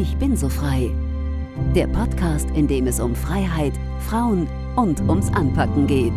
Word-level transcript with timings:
Ich 0.00 0.16
bin 0.16 0.34
so 0.34 0.48
frei. 0.48 0.90
Der 1.74 1.86
Podcast, 1.86 2.48
in 2.54 2.66
dem 2.66 2.86
es 2.86 3.00
um 3.00 3.14
Freiheit, 3.14 3.74
Frauen 4.08 4.48
und 4.74 4.98
ums 5.00 5.28
Anpacken 5.34 5.86
geht. 5.86 6.14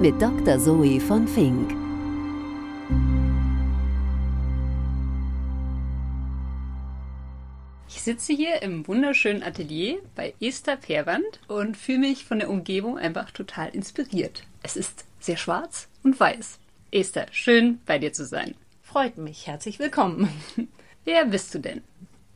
Mit 0.00 0.20
Dr. 0.20 0.58
Zoe 0.58 0.98
von 0.98 1.28
Fink. 1.28 1.70
Ich 7.88 8.02
sitze 8.02 8.32
hier 8.32 8.60
im 8.62 8.88
wunderschönen 8.88 9.44
Atelier 9.44 9.98
bei 10.16 10.34
Esther 10.40 10.74
Peerwand 10.76 11.38
und 11.46 11.76
fühle 11.76 12.00
mich 12.00 12.24
von 12.24 12.40
der 12.40 12.50
Umgebung 12.50 12.98
einfach 12.98 13.30
total 13.30 13.68
inspiriert. 13.68 14.42
Es 14.64 14.76
ist 14.76 15.04
sehr 15.20 15.36
schwarz 15.36 15.86
und 16.02 16.18
weiß. 16.18 16.58
Esther, 16.90 17.26
schön 17.30 17.78
bei 17.86 18.00
dir 18.00 18.12
zu 18.12 18.24
sein. 18.24 18.56
Freut 18.82 19.16
mich. 19.16 19.46
Herzlich 19.46 19.78
willkommen. 19.78 20.28
Wer 21.06 21.24
bist 21.24 21.54
du 21.54 21.60
denn? 21.60 21.82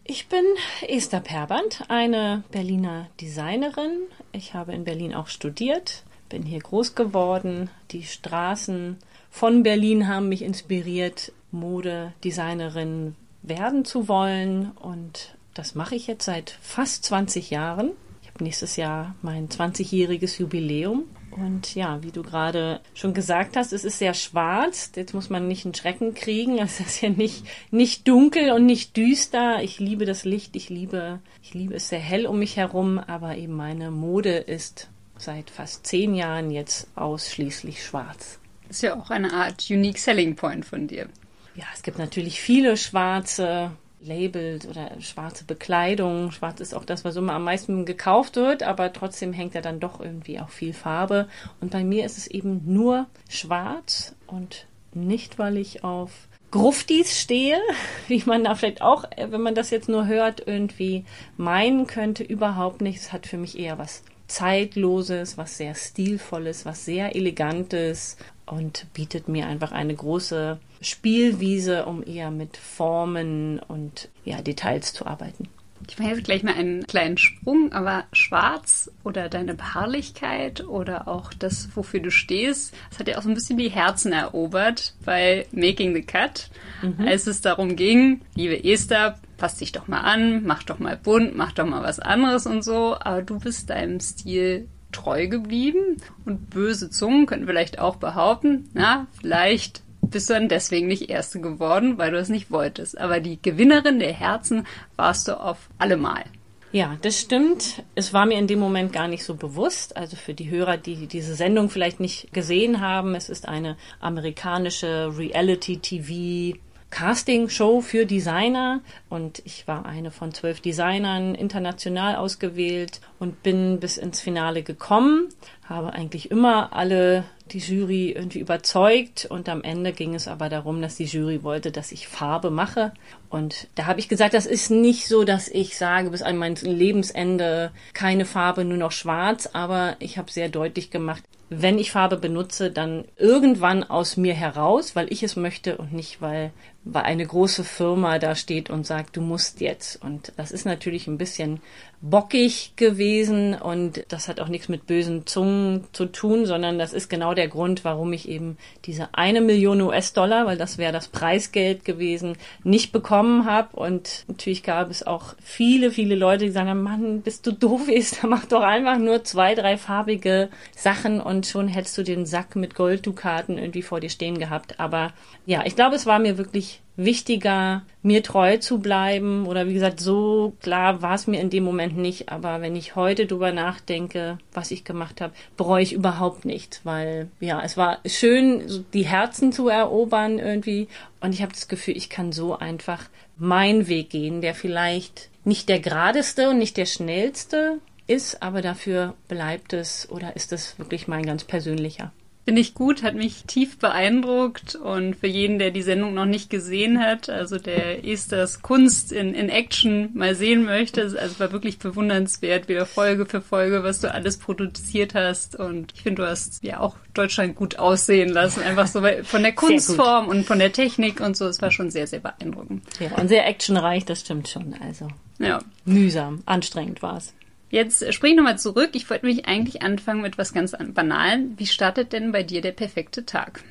Ich 0.05 0.29
bin 0.29 0.45
Esther 0.87 1.19
Perband, 1.19 1.83
eine 1.88 2.45
Berliner 2.52 3.09
Designerin. 3.20 4.02
Ich 4.30 4.55
habe 4.55 4.73
in 4.73 4.84
Berlin 4.84 5.12
auch 5.12 5.27
studiert, 5.27 6.05
bin 6.29 6.45
hier 6.45 6.60
groß 6.60 6.95
geworden. 6.95 7.69
Die 7.91 8.05
Straßen 8.05 8.96
von 9.29 9.65
Berlin 9.65 10.06
haben 10.06 10.29
mich 10.29 10.43
inspiriert, 10.43 11.33
Modedesignerin 11.51 13.16
werden 13.43 13.84
zu 13.84 14.06
wollen. 14.06 14.71
Und 14.71 15.34
das 15.55 15.74
mache 15.74 15.96
ich 15.96 16.07
jetzt 16.07 16.27
seit 16.27 16.57
fast 16.62 17.05
20 17.07 17.51
Jahren. 17.51 17.91
Ich 18.23 18.29
habe 18.29 18.45
nächstes 18.45 18.77
Jahr 18.77 19.16
mein 19.21 19.48
20-jähriges 19.48 20.38
Jubiläum 20.38 21.07
und 21.30 21.75
ja, 21.75 22.02
wie 22.02 22.11
du 22.11 22.23
gerade 22.23 22.80
schon 22.95 23.15
gesagt 23.15 23.57
hast, 23.57 23.73
es 23.73 23.84
ist 23.84 23.98
sehr 23.98 24.15
schwarz. 24.15 24.91
Jetzt 24.96 25.15
muss 25.15 25.30
man 25.30 25.46
nicht 25.49 25.65
einen 25.65 25.74
Schrecken 25.74 26.15
kriegen. 26.15 26.59
Es 26.59 26.80
ist 26.80 27.01
ja 27.01 27.10
nicht, 27.10 27.45
nicht 27.71 28.09
dunkel 28.09 28.52
und 28.52 28.66
nicht 28.66 28.96
düster. 28.96 29.63
Ich 29.63 29.79
liebe 29.79 30.05
das 30.05 30.24
Licht. 30.24 30.57
Ich 30.57 30.68
liebe, 30.68 31.21
ich 31.43 31.55
liebe 31.55 31.74
es 31.74 31.88
sehr 31.88 32.01
hell 32.01 32.27
um 32.27 32.38
mich 32.38 32.57
herum. 32.57 32.99
Aber 32.99 33.37
eben 33.37 33.55
meine 33.55 33.90
Mode 33.90 34.37
ist 34.37 34.88
seit 35.16 35.51
fast 35.51 35.87
zehn 35.87 36.15
Jahren 36.15 36.51
jetzt 36.51 36.88
ausschließlich 36.96 37.85
schwarz. 37.85 38.38
Das 38.66 38.77
ist 38.77 38.83
ja 38.83 38.99
auch 38.99 39.10
eine 39.10 39.33
Art 39.33 39.66
Unique 39.71 39.99
Selling 39.99 40.37
Point 40.37 40.65
von 40.65 40.87
dir. 40.87 41.09
Ja, 41.55 41.65
es 41.74 41.83
gibt 41.83 41.99
natürlich 41.99 42.40
viele 42.40 42.77
schwarze 42.77 43.73
Labels 44.02 44.66
oder 44.66 44.90
schwarze 45.01 45.45
Bekleidung. 45.45 46.30
Schwarz 46.30 46.60
ist 46.60 46.74
auch 46.74 46.84
das, 46.84 47.04
was 47.04 47.16
immer 47.16 47.34
am 47.34 47.45
meisten 47.45 47.84
gekauft 47.84 48.37
wird, 48.37 48.62
aber 48.62 48.93
trotzdem 48.93 49.32
hängt 49.32 49.54
ja 49.54 49.60
dann 49.60 49.80
doch 49.80 50.01
irgendwie 50.01 50.40
auch 50.40 50.48
viel 50.48 50.73
Farbe. 50.73 51.29
Und 51.60 51.70
bei 51.70 51.84
mir 51.84 52.04
ist 52.04 52.18
es 52.18 52.26
eben 52.26 52.62
nur 52.65 53.06
schwarz 53.28 54.15
und 54.26 54.66
nicht, 54.95 55.38
weil 55.38 55.56
ich 55.56 55.84
auf 55.84 56.28
Gruftis 56.51 57.21
stehe, 57.21 57.59
wie 58.09 58.23
man 58.26 58.45
da 58.45 58.54
vielleicht 58.54 58.82
auch, 58.82 59.04
wenn 59.16 59.43
man 59.43 59.54
das 59.54 59.71
jetzt 59.71 59.88
nur 59.88 60.06
hört, 60.06 60.46
irgendwie 60.46 61.04
meinen 61.37 61.87
könnte, 61.87 62.24
überhaupt 62.24 62.80
nicht. 62.80 62.98
Es 62.98 63.12
hat 63.12 63.26
für 63.26 63.38
mich 63.38 63.59
eher 63.59 63.78
was 63.78 64.03
Zeitloses, 64.26 65.37
was 65.37 65.56
sehr 65.56 65.75
Stilvolles, 65.75 66.65
was 66.65 66.84
sehr 66.84 67.16
Elegantes 67.16 68.16
und 68.47 68.87
bietet 68.94 69.28
mir 69.28 69.47
einfach 69.47 69.72
eine 69.72 69.94
große 69.94 70.59
Spielwiese, 70.81 71.87
um 71.87 72.03
eher 72.03 72.31
mit 72.31 72.56
Formen 72.56 73.59
und 73.59 74.09
ja, 74.25 74.41
Details 74.41 74.93
zu 74.93 75.06
arbeiten. 75.06 75.49
Ich 75.89 75.99
mache 75.99 76.11
jetzt 76.11 76.25
gleich 76.25 76.43
mal 76.43 76.55
einen 76.55 76.87
kleinen 76.87 77.19
Sprung, 77.19 77.73
aber 77.73 78.05
schwarz 78.12 78.91
oder 79.03 79.28
deine 79.28 79.55
Beharrlichkeit 79.55 80.67
oder 80.67 81.09
auch 81.09 81.33
das, 81.33 81.71
wofür 81.75 82.01
du 82.01 82.11
stehst, 82.11 82.75
das 82.91 82.99
hat 82.99 83.09
ja 83.09 83.19
auch 83.19 83.23
so 83.23 83.28
ein 83.28 83.34
bisschen 83.34 83.56
die 83.56 83.71
Herzen 83.71 84.12
erobert 84.12 84.95
bei 85.05 85.47
Making 85.53 85.95
the 85.95 86.03
Cut, 86.03 86.51
mhm. 86.83 87.06
als 87.06 87.27
es 87.27 87.41
darum 87.41 87.77
ging, 87.77 88.21
liebe 88.34 88.63
Esther, 88.63 89.19
pass 89.37 89.57
dich 89.57 89.73
doch 89.73 89.89
mal 89.89 90.01
an, 90.01 90.45
mach 90.45 90.63
doch 90.63 90.79
mal 90.79 90.97
bunt, 90.97 91.35
mach 91.37 91.53
doch 91.53 91.67
mal 91.67 91.83
was 91.83 91.99
anderes 91.99 92.47
und 92.47 92.63
so, 92.63 92.97
aber 93.01 93.23
du 93.23 93.39
bist 93.39 93.71
deinem 93.71 94.01
Stil 94.01 94.69
treu 94.93 95.29
geblieben 95.29 95.97
und 96.25 96.51
böse 96.51 96.91
Zungen 96.91 97.27
könnten 97.27 97.47
vielleicht 97.47 97.79
auch 97.79 97.97
behaupten, 97.97 98.69
na, 98.75 99.07
vielleicht 99.21 99.83
bist 100.10 100.31
du 100.31 100.34
dann 100.34 100.48
deswegen 100.48 100.87
nicht 100.87 101.10
Erste 101.10 101.41
geworden, 101.41 101.98
weil 101.98 102.10
du 102.10 102.19
es 102.19 102.28
nicht 102.28 102.50
wolltest. 102.50 102.98
Aber 102.98 103.21
die 103.21 103.41
Gewinnerin 103.41 103.98
der 103.98 104.12
Herzen 104.12 104.66
warst 104.97 105.28
du 105.28 105.41
auf 105.41 105.69
allemal. 105.78 106.25
Ja, 106.72 106.97
das 107.03 107.19
stimmt. 107.19 107.82
Es 107.97 108.12
war 108.12 108.26
mir 108.26 108.38
in 108.38 108.47
dem 108.47 108.60
Moment 108.60 108.93
gar 108.93 109.09
nicht 109.09 109.25
so 109.25 109.34
bewusst. 109.34 109.97
Also 109.97 110.16
für 110.16 110.34
die 110.34 110.50
Hörer, 110.50 110.76
die 110.76 111.09
diese 111.09 111.34
Sendung 111.34 111.69
vielleicht 111.69 111.98
nicht 111.98 112.32
gesehen 112.32 112.81
haben, 112.81 113.16
es 113.16 113.28
ist 113.28 113.48
eine 113.48 113.76
amerikanische 114.00 115.12
Reality-TV 115.16 116.56
Casting-Show 116.91 117.81
für 117.81 118.06
Designer. 118.06 118.81
Und 119.09 119.43
ich 119.45 119.67
war 119.67 119.87
eine 119.87 120.11
von 120.11 120.34
zwölf 120.34 120.61
Designern 120.61 121.34
international 121.34 122.17
ausgewählt 122.17 123.01
und 123.19 123.43
bin 123.43 123.81
bis 123.81 123.97
ins 123.97 124.21
Finale 124.21 124.62
gekommen, 124.62 125.28
habe 125.65 125.93
eigentlich 125.93 126.31
immer 126.31 126.73
alle 126.73 127.25
die 127.53 127.59
Jury 127.59 128.11
irgendwie 128.11 128.41
überzeugt. 128.41 129.27
Und 129.27 129.49
am 129.49 129.62
Ende 129.62 129.93
ging 129.93 130.15
es 130.15 130.28
aber 130.28 130.49
darum, 130.49 130.83
dass 130.83 130.97
die 130.97 131.05
Jury 131.05 131.43
wollte, 131.43 131.71
dass 131.73 131.93
ich 131.93 132.09
Farbe 132.09 132.51
mache. 132.51 132.93
Und 133.28 133.69
da 133.75 133.87
habe 133.87 134.01
ich 134.01 134.09
gesagt, 134.09 134.34
das 134.34 134.47
ist 134.47 134.71
nicht 134.71 135.07
so, 135.07 135.25
dass 135.25 135.49
ich 135.49 135.77
sage, 135.77 136.11
bis 136.11 136.22
an 136.22 136.37
mein 136.37 136.57
Lebensende 136.57 137.72
keine 137.93 138.25
Farbe, 138.25 138.65
nur 138.65 138.78
noch 138.78 138.93
schwarz, 138.93 139.49
aber 139.53 139.97
ich 140.01 140.19
habe 140.19 140.31
sehr 140.31 140.49
deutlich 140.49 140.91
gemacht, 140.91 141.22
wenn 141.51 141.81
ich 141.81 141.91
Farbe 141.91 142.17
benutze, 142.17 142.71
dann 142.71 143.05
irgendwann 143.17 143.83
aus 143.83 144.17
mir 144.17 144.34
heraus, 144.34 144.95
weil 144.95 145.12
ich 145.12 145.25
es 145.25 145.34
möchte 145.34 145.77
und 145.77 145.93
nicht, 145.93 146.22
weil, 146.22 146.53
eine 146.93 147.27
große 147.27 147.63
Firma 147.63 148.19
da 148.19 148.35
steht 148.35 148.71
und 148.71 148.87
sagt, 148.87 149.17
du 149.17 149.21
musst 149.21 149.61
jetzt. 149.61 150.03
Und 150.03 150.33
das 150.37 150.51
ist 150.51 150.65
natürlich 150.65 151.07
ein 151.07 151.19
bisschen 151.19 151.61
bockig 152.03 152.73
gewesen 152.77 153.55
und 153.55 154.05
das 154.09 154.27
hat 154.27 154.41
auch 154.41 154.49
nichts 154.49 154.71
mit 154.71 154.87
bösen 154.87 155.27
Zungen 155.27 155.85
zu 155.93 156.07
tun, 156.07 156.47
sondern 156.47 156.79
das 156.79 156.95
ist 156.95 157.11
genau 157.11 157.35
der 157.35 157.49
Grund, 157.49 157.85
warum 157.85 158.15
ich 158.15 158.27
eben 158.27 158.57
diese 158.87 159.11
eine 159.13 159.43
Million 159.43 159.83
US-Dollar, 159.83 160.47
weil 160.47 160.57
das 160.57 160.79
wäre 160.79 160.95
das 160.95 161.09
Preisgeld 161.09 161.85
gewesen, 161.85 162.39
nicht 162.65 162.93
bekommen 162.93 163.45
habe. 163.45 163.77
Und 163.77 164.25
natürlich 164.29 164.63
gab 164.63 164.91
es 164.91 165.07
auch 165.07 165.35
viele, 165.43 165.91
viele 165.91 166.15
Leute, 166.15 166.47
die 166.47 166.53
sagen, 166.53 166.83
Mann, 166.83 167.21
bist 167.21 167.47
du 167.47 167.53
doof 167.53 167.89
ist, 167.89 168.23
mach 168.25 168.47
doch 168.47 168.63
einfach 168.63 168.99
nur 168.99 169.23
zwei, 169.25 169.55
drei 169.55 169.77
farbige 169.77 170.49
Sachen 170.75 171.21
und 171.21 171.47
schon 171.47 171.69
hättest 171.69 171.99
du 171.99 172.03
den 172.03 172.25
Sack 172.25 172.57
mit 172.57 172.75
Golddukaten 172.75 173.59
irgendwie 173.59 173.83
vor 173.83 174.01
dir 174.01 174.11
stehen 174.11 174.39
gehabt. 174.39 174.81
Aber 174.81 175.13
ja, 175.45 175.65
ich 175.67 175.77
glaube, 175.77 175.97
es 175.97 176.07
war 176.07 176.19
mir 176.19 176.39
wirklich 176.39 176.70
wichtiger, 176.97 177.83
mir 178.03 178.23
treu 178.23 178.59
zu 178.59 178.79
bleiben. 178.79 179.47
Oder 179.47 179.69
wie 179.69 179.75
gesagt, 179.75 180.01
so 180.01 180.55
klar 180.61 181.03
war 181.03 181.15
es 181.15 181.27
mir 181.27 181.41
in 181.41 181.51
dem 181.51 181.65
Moment 181.65 181.97
nicht. 181.97 182.29
Aber 182.29 182.61
wenn 182.61 182.77
ich 182.77 182.97
heute 182.97 183.27
drüber 183.27 183.53
nachdenke, 183.53 184.39
was 184.53 184.71
ich 184.71 184.85
gemacht 184.85 185.21
habe, 185.21 185.33
bereue 185.57 185.83
ich 185.83 185.93
überhaupt 185.93 186.45
nicht. 186.45 186.81
Weil 186.85 187.29
ja, 187.41 187.63
es 187.63 187.77
war 187.77 187.99
schön, 188.07 188.85
die 188.93 189.07
Herzen 189.07 189.53
zu 189.53 189.69
erobern 189.69 190.39
irgendwie. 190.39 190.89
Und 191.21 191.33
ich 191.35 191.43
habe 191.43 191.53
das 191.53 191.69
Gefühl, 191.69 191.97
ich 191.97 192.11
kann 192.11 192.33
so 192.33 192.59
einfach 192.59 193.05
meinen 193.39 193.89
Weg 193.89 194.11
gehen, 194.11 194.41
der 194.41 194.55
vielleicht 194.55 195.31
nicht 195.45 195.69
der 195.69 195.81
geradeste 195.81 196.51
und 196.51 196.59
nicht 196.59 196.77
der 196.77 196.87
schnellste 196.87 197.79
ist, 198.07 198.43
aber 198.43 198.61
dafür 198.61 199.15
bleibt 199.29 199.73
es 199.73 200.11
oder 200.11 200.37
ist 200.37 200.53
es 200.53 200.79
wirklich 200.79 201.09
mein 201.09 201.25
ganz 201.25 201.45
persönlicher. 201.45 202.13
Finde 202.50 202.62
ich 202.62 202.75
gut, 202.75 203.05
hat 203.05 203.15
mich 203.15 203.44
tief 203.44 203.78
beeindruckt 203.78 204.75
und 204.75 205.15
für 205.15 205.28
jeden, 205.28 205.61
der 205.61 205.71
die 205.71 205.83
Sendung 205.83 206.15
noch 206.15 206.25
nicht 206.25 206.50
gesehen 206.50 206.99
hat, 206.99 207.31
also 207.31 207.59
der 207.59 208.05
Esthers 208.05 208.61
Kunst 208.61 209.12
in, 209.12 209.34
in 209.34 209.49
Action 209.49 210.11
mal 210.15 210.34
sehen 210.34 210.65
möchte, 210.65 211.03
also 211.03 211.39
war 211.39 211.53
wirklich 211.53 211.78
bewundernswert, 211.78 212.66
wieder 212.66 212.87
Folge 212.87 213.25
für 213.25 213.41
Folge, 213.41 213.84
was 213.84 214.00
du 214.00 214.12
alles 214.12 214.39
produziert 214.39 215.15
hast 215.15 215.55
und 215.55 215.93
ich 215.94 216.03
finde, 216.03 216.22
du 216.22 216.28
hast 216.28 216.65
ja 216.65 216.80
auch 216.80 216.97
Deutschland 217.15 217.54
gut 217.54 217.78
aussehen 217.78 218.30
lassen, 218.30 218.65
einfach 218.65 218.89
so 218.89 219.01
von 219.22 219.42
der 219.42 219.53
Kunstform 219.53 220.27
und 220.27 220.45
von 220.45 220.59
der 220.59 220.72
Technik 220.72 221.21
und 221.21 221.36
so, 221.36 221.47
es 221.47 221.63
war 221.63 221.71
schon 221.71 221.92
sehr, 221.92 222.09
sehr 222.09 222.19
beeindruckend. 222.19 222.83
Ja, 222.98 223.16
und 223.16 223.28
sehr 223.28 223.47
actionreich, 223.47 224.04
das 224.07 224.22
stimmt 224.22 224.48
schon, 224.48 224.75
also. 224.84 225.07
Ja. 225.39 225.60
Mühsam, 225.84 226.42
anstrengend 226.47 227.01
war 227.01 227.19
es. 227.19 227.33
Jetzt 227.71 228.13
sprich 228.13 228.34
nochmal 228.34 228.59
zurück. 228.59 228.91
Ich 228.95 229.09
wollte 229.09 229.27
mich 229.27 229.47
eigentlich 229.47 229.83
anfangen 229.83 230.22
mit 230.22 230.39
was 230.39 230.53
ganz 230.53 230.75
Banalen. 230.93 231.55
Wie 231.57 231.67
startet 231.67 232.13
denn 232.13 232.33
bei 232.33 232.43
dir 232.43 232.61
der 232.61 232.72
perfekte 232.72 233.25
Tag? 233.25 233.63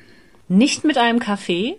Nicht 0.48 0.82
mit 0.82 0.98
einem 0.98 1.20
Kaffee. 1.20 1.76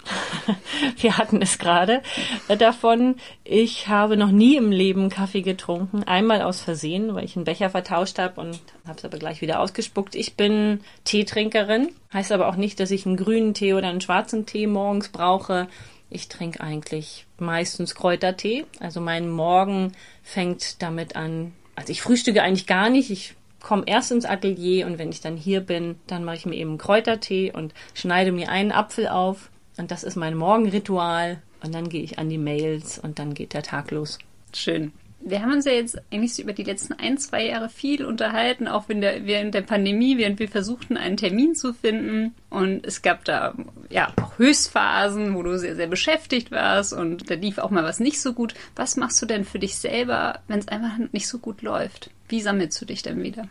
Wir 0.97 1.17
hatten 1.17 1.41
es 1.41 1.57
gerade 1.57 2.01
davon. 2.47 3.15
Ich 3.43 3.89
habe 3.89 4.15
noch 4.15 4.31
nie 4.31 4.55
im 4.55 4.71
Leben 4.71 5.09
Kaffee 5.09 5.41
getrunken. 5.41 6.03
Einmal 6.03 6.41
aus 6.41 6.61
Versehen, 6.61 7.13
weil 7.13 7.25
ich 7.25 7.35
einen 7.35 7.43
Becher 7.43 7.69
vertauscht 7.69 8.17
habe 8.17 8.39
und 8.39 8.61
habe 8.87 8.97
es 8.97 9.03
aber 9.03 9.17
gleich 9.17 9.41
wieder 9.41 9.59
ausgespuckt. 9.59 10.15
Ich 10.15 10.35
bin 10.35 10.79
Teetrinkerin. 11.03 11.89
Heißt 12.13 12.31
aber 12.31 12.47
auch 12.47 12.55
nicht, 12.55 12.79
dass 12.79 12.91
ich 12.91 13.05
einen 13.05 13.17
grünen 13.17 13.53
Tee 13.53 13.73
oder 13.73 13.89
einen 13.89 13.99
schwarzen 13.99 14.45
Tee 14.45 14.67
morgens 14.67 15.09
brauche. 15.09 15.67
Ich 16.09 16.29
trinke 16.29 16.61
eigentlich 16.61 17.25
meistens 17.39 17.93
Kräutertee. 17.93 18.65
Also 18.79 19.01
mein 19.01 19.29
Morgen 19.29 19.91
fängt 20.23 20.81
damit 20.81 21.17
an, 21.17 21.51
also 21.75 21.91
ich 21.91 22.01
frühstücke 22.01 22.43
eigentlich 22.43 22.67
gar 22.67 22.89
nicht. 22.89 23.09
Ich 23.11 23.35
komme 23.59 23.83
erst 23.85 24.11
ins 24.11 24.25
Atelier 24.25 24.87
und 24.87 24.97
wenn 24.97 25.09
ich 25.09 25.21
dann 25.21 25.37
hier 25.37 25.61
bin, 25.61 25.95
dann 26.07 26.23
mache 26.23 26.37
ich 26.37 26.45
mir 26.45 26.55
eben 26.55 26.77
Kräutertee 26.77 27.51
und 27.51 27.73
schneide 27.93 28.31
mir 28.31 28.49
einen 28.49 28.71
Apfel 28.71 29.07
auf. 29.07 29.49
Und 29.77 29.91
das 29.91 30.03
ist 30.03 30.15
mein 30.15 30.35
Morgenritual. 30.35 31.41
und 31.63 31.75
dann 31.75 31.89
gehe 31.89 32.01
ich 32.01 32.17
an 32.17 32.27
die 32.27 32.39
Mails 32.39 32.97
und 32.97 33.19
dann 33.19 33.35
geht 33.35 33.53
der 33.53 33.61
Tag 33.61 33.91
los. 33.91 34.17
Schön. 34.53 34.91
Wir 35.23 35.41
haben 35.41 35.53
uns 35.53 35.65
ja 35.65 35.71
jetzt 35.71 36.01
eigentlich 36.11 36.33
so 36.33 36.41
über 36.41 36.53
die 36.53 36.63
letzten 36.63 36.93
ein, 36.93 37.17
zwei 37.17 37.45
Jahre 37.45 37.69
viel 37.69 38.05
unterhalten, 38.05 38.67
auch 38.67 38.85
der, 38.87 39.25
während 39.25 39.53
der 39.53 39.61
Pandemie, 39.61 40.17
während 40.17 40.39
wir 40.39 40.49
versuchten, 40.49 40.97
einen 40.97 41.17
Termin 41.17 41.55
zu 41.55 41.73
finden. 41.73 42.33
Und 42.49 42.85
es 42.85 43.01
gab 43.01 43.23
da 43.25 43.53
ja 43.89 44.13
auch 44.21 44.37
Höchstphasen, 44.37 45.35
wo 45.35 45.43
du 45.43 45.57
sehr, 45.59 45.75
sehr 45.75 45.87
beschäftigt 45.87 46.51
warst 46.51 46.93
und 46.93 47.29
da 47.29 47.35
lief 47.35 47.57
auch 47.57 47.69
mal 47.69 47.83
was 47.83 47.99
nicht 47.99 48.21
so 48.21 48.33
gut. 48.33 48.53
Was 48.75 48.97
machst 48.97 49.21
du 49.21 49.25
denn 49.25 49.45
für 49.45 49.59
dich 49.59 49.77
selber, 49.77 50.39
wenn 50.47 50.59
es 50.59 50.67
einfach 50.67 50.97
nicht 51.11 51.27
so 51.27 51.37
gut 51.37 51.61
läuft? 51.61 52.09
Wie 52.27 52.41
sammelst 52.41 52.81
du 52.81 52.85
dich 52.85 53.03
dann 53.03 53.21
wieder? 53.21 53.47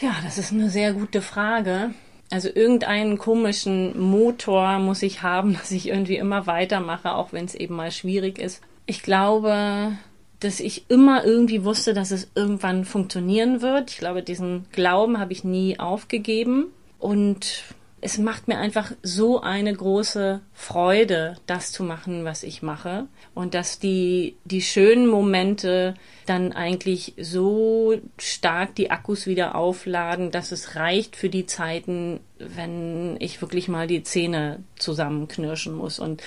Ja, 0.00 0.14
das 0.22 0.38
ist 0.38 0.52
eine 0.52 0.70
sehr 0.70 0.92
gute 0.92 1.22
Frage. 1.22 1.94
Also 2.30 2.50
irgendeinen 2.54 3.18
komischen 3.18 3.98
Motor 3.98 4.78
muss 4.78 5.02
ich 5.02 5.22
haben, 5.22 5.54
dass 5.58 5.70
ich 5.70 5.88
irgendwie 5.88 6.16
immer 6.16 6.46
weitermache, 6.46 7.14
auch 7.14 7.32
wenn 7.32 7.46
es 7.46 7.54
eben 7.54 7.76
mal 7.76 7.90
schwierig 7.90 8.38
ist. 8.38 8.62
Ich 8.86 9.02
glaube, 9.02 9.92
dass 10.40 10.60
ich 10.60 10.84
immer 10.88 11.24
irgendwie 11.24 11.64
wusste, 11.64 11.94
dass 11.94 12.10
es 12.10 12.30
irgendwann 12.34 12.84
funktionieren 12.84 13.60
wird. 13.60 13.90
Ich 13.90 13.98
glaube, 13.98 14.22
diesen 14.22 14.66
Glauben 14.72 15.18
habe 15.18 15.32
ich 15.32 15.44
nie 15.44 15.78
aufgegeben. 15.78 16.66
Und 16.98 17.64
es 18.00 18.18
macht 18.18 18.46
mir 18.46 18.58
einfach 18.58 18.92
so 19.02 19.40
eine 19.40 19.72
große 19.74 20.40
Freude, 20.52 21.36
das 21.46 21.72
zu 21.72 21.82
machen, 21.82 22.24
was 22.24 22.44
ich 22.44 22.62
mache. 22.62 23.06
Und 23.34 23.54
dass 23.54 23.80
die, 23.80 24.36
die 24.44 24.62
schönen 24.62 25.08
Momente 25.08 25.94
dann 26.26 26.52
eigentlich 26.52 27.14
so 27.20 27.94
stark 28.18 28.76
die 28.76 28.92
Akkus 28.92 29.26
wieder 29.26 29.56
aufladen, 29.56 30.30
dass 30.30 30.52
es 30.52 30.76
reicht 30.76 31.16
für 31.16 31.28
die 31.28 31.46
Zeiten, 31.46 32.20
wenn 32.38 33.16
ich 33.18 33.40
wirklich 33.40 33.66
mal 33.66 33.88
die 33.88 34.04
Zähne 34.04 34.62
zusammenknirschen 34.76 35.74
muss. 35.74 35.98
Und 35.98 36.22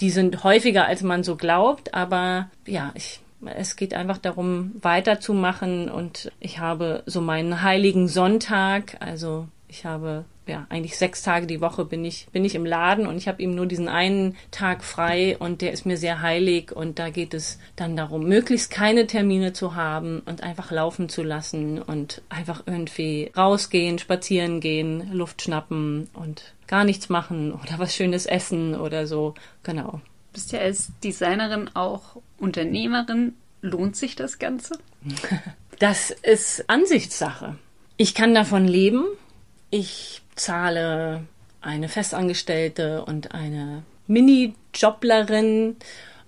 die 0.00 0.10
sind 0.10 0.42
häufiger, 0.42 0.86
als 0.86 1.02
man 1.02 1.22
so 1.22 1.36
glaubt. 1.36 1.92
Aber 1.92 2.50
ja, 2.66 2.92
ich 2.94 3.20
es 3.44 3.76
geht 3.76 3.94
einfach 3.94 4.18
darum, 4.18 4.72
weiterzumachen 4.80 5.90
und 5.90 6.30
ich 6.40 6.58
habe 6.58 7.02
so 7.06 7.20
meinen 7.20 7.62
heiligen 7.62 8.08
Sonntag, 8.08 8.96
also 9.00 9.48
ich 9.68 9.84
habe 9.84 10.24
ja 10.46 10.66
eigentlich 10.70 10.98
sechs 10.98 11.22
Tage 11.22 11.46
die 11.46 11.60
Woche 11.60 11.84
bin 11.84 12.04
ich 12.04 12.26
bin 12.32 12.44
ich 12.44 12.54
im 12.54 12.66
Laden 12.66 13.06
und 13.06 13.16
ich 13.16 13.28
habe 13.28 13.42
eben 13.42 13.54
nur 13.54 13.66
diesen 13.66 13.88
einen 13.88 14.36
Tag 14.50 14.82
frei 14.84 15.36
und 15.38 15.62
der 15.62 15.72
ist 15.72 15.86
mir 15.86 15.96
sehr 15.96 16.20
heilig 16.20 16.72
und 16.72 16.98
da 16.98 17.10
geht 17.10 17.32
es 17.32 17.58
dann 17.76 17.96
darum, 17.96 18.26
möglichst 18.26 18.70
keine 18.70 19.06
Termine 19.06 19.52
zu 19.52 19.74
haben 19.74 20.20
und 20.26 20.42
einfach 20.42 20.70
laufen 20.70 21.08
zu 21.08 21.22
lassen 21.22 21.80
und 21.80 22.22
einfach 22.28 22.64
irgendwie 22.66 23.30
rausgehen, 23.36 23.98
spazieren 23.98 24.60
gehen, 24.60 25.12
Luft 25.12 25.42
schnappen 25.42 26.08
und 26.12 26.54
gar 26.66 26.84
nichts 26.84 27.08
machen 27.08 27.52
oder 27.52 27.78
was 27.78 27.94
Schönes 27.94 28.26
essen 28.26 28.74
oder 28.74 29.06
so. 29.06 29.34
Genau 29.62 30.00
bist 30.32 30.52
ja 30.52 30.60
als 30.60 30.90
Designerin 31.02 31.70
auch 31.74 32.16
Unternehmerin. 32.38 33.34
Lohnt 33.60 33.96
sich 33.96 34.16
das 34.16 34.38
Ganze? 34.38 34.78
Das 35.78 36.12
ist 36.12 36.70
Ansichtssache. 36.70 37.56
Ich 37.96 38.14
kann 38.14 38.34
davon 38.34 38.68
leben. 38.68 39.04
Ich 39.70 40.22
zahle 40.36 41.24
eine 41.60 41.88
Festangestellte 41.88 43.04
und 43.04 43.34
eine 43.34 43.82
Mini-Joblerin 44.06 45.76